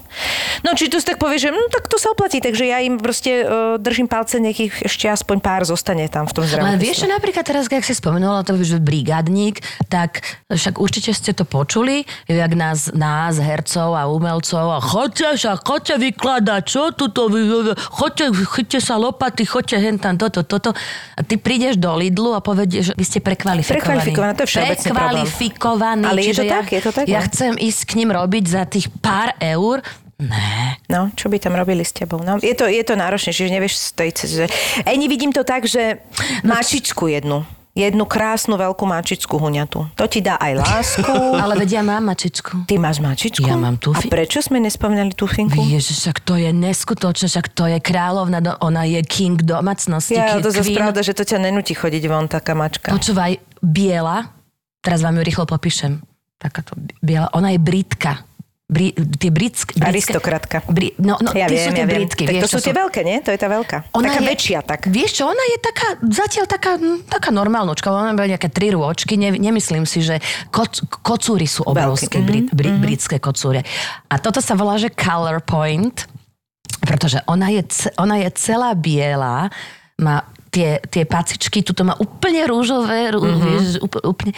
[0.65, 2.97] No či tu si tak povie, že no, tak to sa oplatí, takže ja im
[2.97, 6.81] proste uh, držím palce, nech ich ešte aspoň pár zostane tam v tom zdravotníctve.
[6.81, 9.61] vieš, čo napríklad teraz, keď si spomenula to, že brigádnik,
[9.91, 15.59] tak však určite ste to počuli, jak nás, nás hercov a umelcov a chodte sa,
[15.59, 20.71] chodte vykladať, čo tuto, vy- vy- chodte, chyťte sa lopaty, chodte hen tam, toto, toto.
[21.19, 23.83] A ty prídeš do Lidlu a povedieš, že vy ste prekvalifikovaní.
[23.83, 24.87] Prekvalifikovaná, to je všeobecný.
[24.87, 26.05] Prekvalifikovaní.
[26.07, 27.27] Ale je to ja, tak, je to tak, Ja no?
[27.27, 29.83] chcem ísť k ním robiť za tých pár eur.
[30.21, 30.77] Ne.
[30.85, 32.21] No, čo by tam robili s tebou?
[32.21, 34.15] No, je, to, je to náročné, čiže nevieš stojiť.
[34.21, 34.45] Že...
[34.85, 35.99] Ej, vidím to tak, že
[36.45, 37.41] mačičku jednu.
[37.71, 39.87] Jednu krásnu veľkú mačičku huňatú.
[39.95, 41.07] To ti dá aj lásku.
[41.43, 42.67] Ale vedia, mám mačičku.
[42.67, 43.47] Ty máš mačičku?
[43.47, 45.55] Ja mám tufi- A prečo sme nespomínali tufinku?
[45.55, 50.19] Ježiš, však to je neskutočné, však to je kráľovna, ona je king domácnosti.
[50.19, 50.75] Ja, to queen.
[50.75, 52.91] pravda, že to ťa nenúti chodiť von, taká mačka.
[52.91, 54.35] Počúvaj, biela,
[54.83, 56.03] teraz vám ju rýchlo popíšem.
[56.35, 58.25] Takáto biela, ona je britka.
[58.71, 59.75] Bri, tie britské...
[59.83, 60.63] Aristokratka.
[60.71, 62.23] Bri, no, no ja viem, sú tie ja britky.
[62.23, 63.19] Tak vieš, to sú tie veľké, nie?
[63.19, 63.77] To je tá veľká.
[63.91, 64.87] taká je, väčšia, tak.
[64.87, 67.91] Vieš čo, ona je taká, zatiaľ taká, hm, taká normálnočka.
[67.91, 69.19] Ona má nejaké tri rôčky.
[69.19, 70.23] Ne, nemyslím si, že
[70.55, 73.67] koc, kocúry sú obrovské, brit, mhm, brit, britské kocúre.
[74.07, 76.07] A toto sa volá, že color point,
[76.87, 77.67] pretože ona je,
[77.99, 79.51] ona je celá biela,
[79.99, 83.39] má tie, tie pacičky, tuto má úplne rúžové, rú, Mhm.
[83.43, 84.31] vieš, úplne.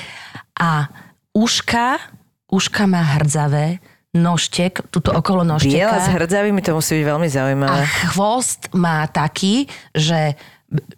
[0.57, 0.89] A
[1.37, 2.01] uška,
[2.49, 3.77] uška má hrdzavé,
[4.13, 5.73] nožtek, tuto okolo nožteka.
[5.73, 7.81] Biela s hrdzavými, to musí byť veľmi A zaujímavé.
[8.07, 10.37] chvost má taký, že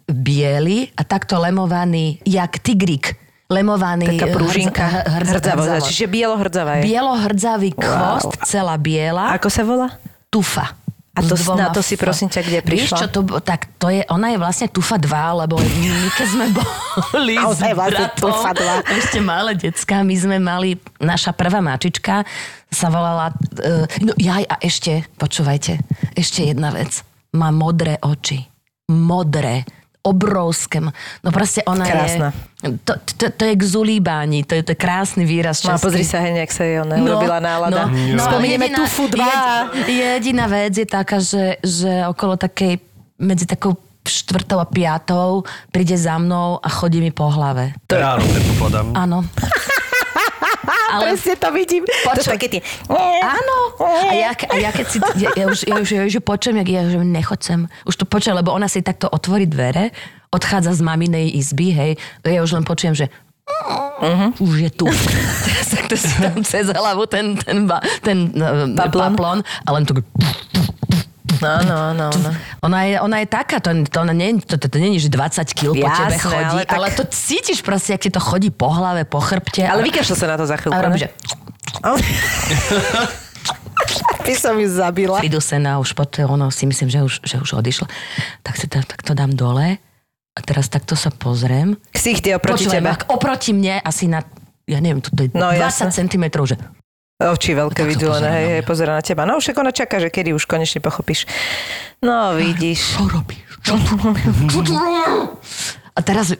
[0.06, 3.16] biely a takto lemovaný, jak tigrik.
[3.46, 5.86] Lemovaný Taká pružinka, hrz- hrdzavo, hrdzavo.
[5.86, 6.82] čiže bielo-hrdzavá je.
[6.84, 9.88] Bielo-hrdzavý chvost, celá biela, Ako sa volá?
[10.28, 10.74] tufa.
[11.16, 12.98] A to- na to si, prosím ťa, kde Vieš prišla?
[13.00, 17.34] čo, to, tak to je, ona je vlastne tufa 2, lebo my keď sme boli
[17.40, 18.36] s vlastne bratom,
[19.00, 22.20] ešte malé decka, my sme mali, naša prvá mačička
[22.68, 25.80] sa volala, uh, no jaj, a ešte, počúvajte,
[26.12, 27.00] ešte jedna vec.
[27.32, 28.44] Má modré oči.
[28.92, 29.64] Modré
[30.06, 30.78] obrovské.
[31.20, 32.30] No proste ona Krásna.
[32.62, 32.78] je...
[32.80, 35.84] To, to, to je k zulíbáni, to je, to je krásny výraz No a český.
[35.84, 37.90] pozri sa, hej, jak sa jej ona urobila nálada.
[37.90, 39.18] No, Spomenieme jediná- Tufu 2.
[39.82, 42.78] jedi- Jediná vec je taká, že, že okolo takej,
[43.18, 47.74] medzi takou štvrtou a piatou príde za mnou a chodí mi po hlave.
[47.84, 48.86] Ráno predpokladám.
[48.94, 49.18] Áno.
[50.94, 51.82] Ale Presne to vidím.
[51.84, 52.34] To sú Počuj.
[52.38, 52.60] také tie...
[53.22, 53.56] Áno.
[53.82, 56.56] A ja, a ja keď si, ja, ja už, ja už, ja už ju počujem,
[56.64, 57.60] jak ja že nechoď sem.
[57.84, 59.92] Už to počujem, lebo ona si takto otvorí dvere,
[60.32, 61.92] odchádza z maminej izby, hej.
[62.24, 63.06] Ja už len počujem, že
[63.46, 64.30] uh-huh.
[64.42, 64.86] už je tu.
[65.46, 69.14] Teraz takto si tam cez hlavu ten, ten, ba, ten uh, Paplon.
[69.14, 70.02] paplon a len tak
[71.38, 72.30] Áno, áno, áno.
[72.60, 75.10] Ona je, ona je taká, to, to, ona nie, to, to, to nie je, že
[75.10, 78.48] 20 kg po tebe chodí, ale ale, tak- to cítiš proste, ak ti to chodí
[78.48, 79.62] po hlave, po chrbte.
[79.62, 81.08] Ale vykašľa sa na to za chvíľku, a že
[84.18, 85.18] By som ju zabila.
[85.18, 87.86] prídu sena, už potom ono si myslím, že už, že už odišla.
[88.40, 89.78] Tak si to, tak to dám dole
[90.32, 91.78] a teraz takto sa pozriem.
[91.90, 92.90] Ksichty oproti Počúvaj, tebe.
[93.08, 94.26] oproti mne asi na,
[94.64, 95.90] ja neviem, tu je No, 20 jasné.
[96.02, 96.56] cm, že
[97.16, 99.22] Oči veľké vydúlené, pozerá hej, na hej, pozera na teba.
[99.24, 101.24] No však ona čaká, že kedy už konečne pochopíš.
[102.04, 102.92] No, vidíš.
[102.92, 103.40] čo robíš?
[103.64, 104.24] Čo tu robíš?
[104.52, 105.40] Čo tu robíš?
[105.96, 106.36] A teraz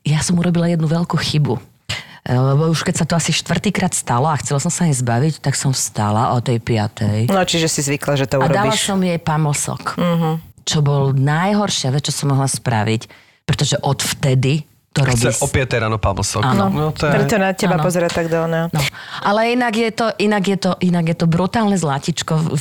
[0.00, 1.60] ja- som urobila jednu veľkú chybu.
[2.24, 5.44] E, Lebo už keď sa to asi štvrtýkrát stalo a chcela som sa jej zbaviť,
[5.44, 7.28] tak som vstala o tej piatej.
[7.28, 8.80] No, čiže si zvykla, že to A dala urobíš.
[8.80, 10.00] som jej pamlsok.
[10.64, 13.12] Čo bol najhoršia vec, čo som mohla spraviť,
[13.44, 14.64] pretože od vtedy
[14.94, 15.26] to robí...
[15.26, 16.42] Chce o 5 ráno pamlsok.
[16.46, 16.70] Áno.
[16.70, 17.12] No, to je...
[17.18, 18.70] Preto na teba pozera tak do ona.
[18.70, 18.80] No.
[19.26, 22.54] Ale inak je to, inak je to, inak je to brutálne zlatičko.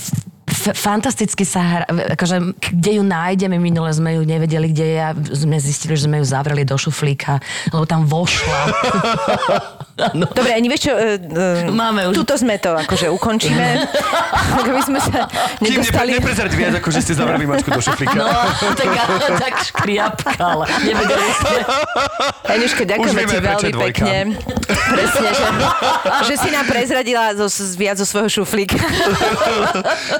[0.50, 1.86] F- fantasticky sa hra,
[2.18, 6.22] akože, kde ju nájdeme, minule sme ju nevedeli, kde je a sme zistili, že sme
[6.22, 7.38] ju zavreli do šuflíka,
[7.70, 8.60] lebo tam vošla.
[10.18, 10.26] no.
[10.26, 12.14] Dobre, ani vieš čo, uh, uh, Máme už.
[12.18, 13.66] tuto sme to akože ukončíme.
[14.44, 15.26] Tak aby sme sa
[15.58, 16.14] Kým nedostali...
[16.14, 18.14] nepre, neprezrať viac, ako že ste zavreli mačku do šuflíka.
[18.14, 18.28] No,
[18.76, 18.89] tak,
[19.39, 21.58] tak škriapka, ale nevedeli sme.
[22.44, 24.16] Anička, ďakujeme ti veľmi pekne.
[24.68, 25.46] Presne, že,
[26.28, 28.78] že si nám prezradila zo, z- viac zo svojho šuflíka.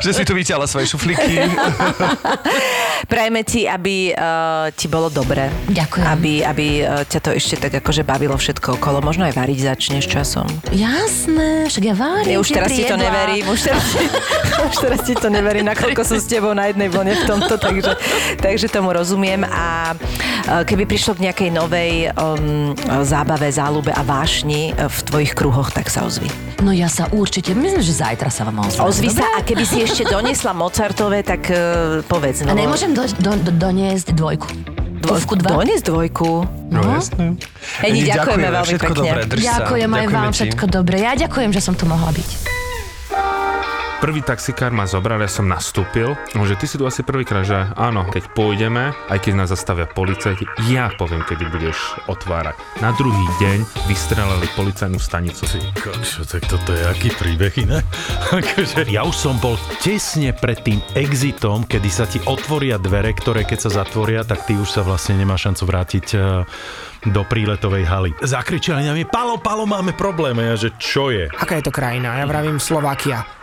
[0.02, 1.46] že si tu vyťala svoje šuflíky.
[3.06, 5.52] Prajeme ti, aby uh, ti bolo dobre.
[5.70, 6.06] Ďakujem.
[6.08, 9.04] Aby, aby uh, ťa to ešte tak akože bavilo všetko okolo.
[9.04, 10.48] Možno aj variť začneš časom.
[10.70, 12.36] Jasné, však ja varím.
[12.36, 13.86] Ja už teraz ti to neverím, už teraz,
[14.68, 17.96] už teraz ti to neverím, nakoľko som s tebou na jednej vlne v tomto, takže,
[18.44, 19.48] takže tomu rozumiem.
[19.48, 22.76] A e, keby prišlo k nejakej novej um,
[23.08, 26.28] zábave, záľube a vášni e, v tvojich kruhoch, tak sa ozvi.
[26.60, 28.84] No ja sa určite, myslím, že zajtra sa vám ozvem.
[28.84, 32.44] Ozvi sa a keby si ešte doniesla Mozartové, tak uh, povedz.
[32.48, 34.83] A nemôžem do, do, do, doniesť dvojku.
[35.04, 35.50] Dvojku dva?
[35.60, 36.28] Doniesť dvojku.
[36.72, 37.36] No, jasné.
[37.84, 39.00] Eni, ďakujeme veľmi všetko pekne.
[39.04, 39.52] dobré, drž sa.
[39.60, 40.38] Ďakujem aj Ďakujeme vám, ti.
[40.40, 40.96] všetko dobre.
[40.98, 42.63] Ja ďakujem, že som tu mohla byť.
[44.04, 48.04] Prvý taxikár ma zobral, ja som nastúpil, že ty si tu asi prvýkrát, že áno,
[48.12, 51.80] keď pôjdeme, aj keď nás zastavia policajti, ja poviem, kedy budeš
[52.12, 52.60] otvárať.
[52.84, 55.48] Na druhý deň vystrelali policajnú stanicu.
[55.80, 57.80] Kočo, tak toto je aký príbeh iné?
[58.44, 63.48] Akože ja už som bol tesne pred tým exitom, kedy sa ti otvoria dvere, ktoré
[63.48, 66.44] keď sa zatvoria, tak ty už sa vlastne nemá šancu vrátiť eh,
[67.08, 68.12] do príletovej haly.
[68.20, 70.36] Zakričali na mňa, Palo, Palo, máme problém.
[70.44, 71.32] A ja, že čo je?
[71.40, 72.20] Aká je to krajina?
[72.20, 73.43] Ja vravím Slovakia.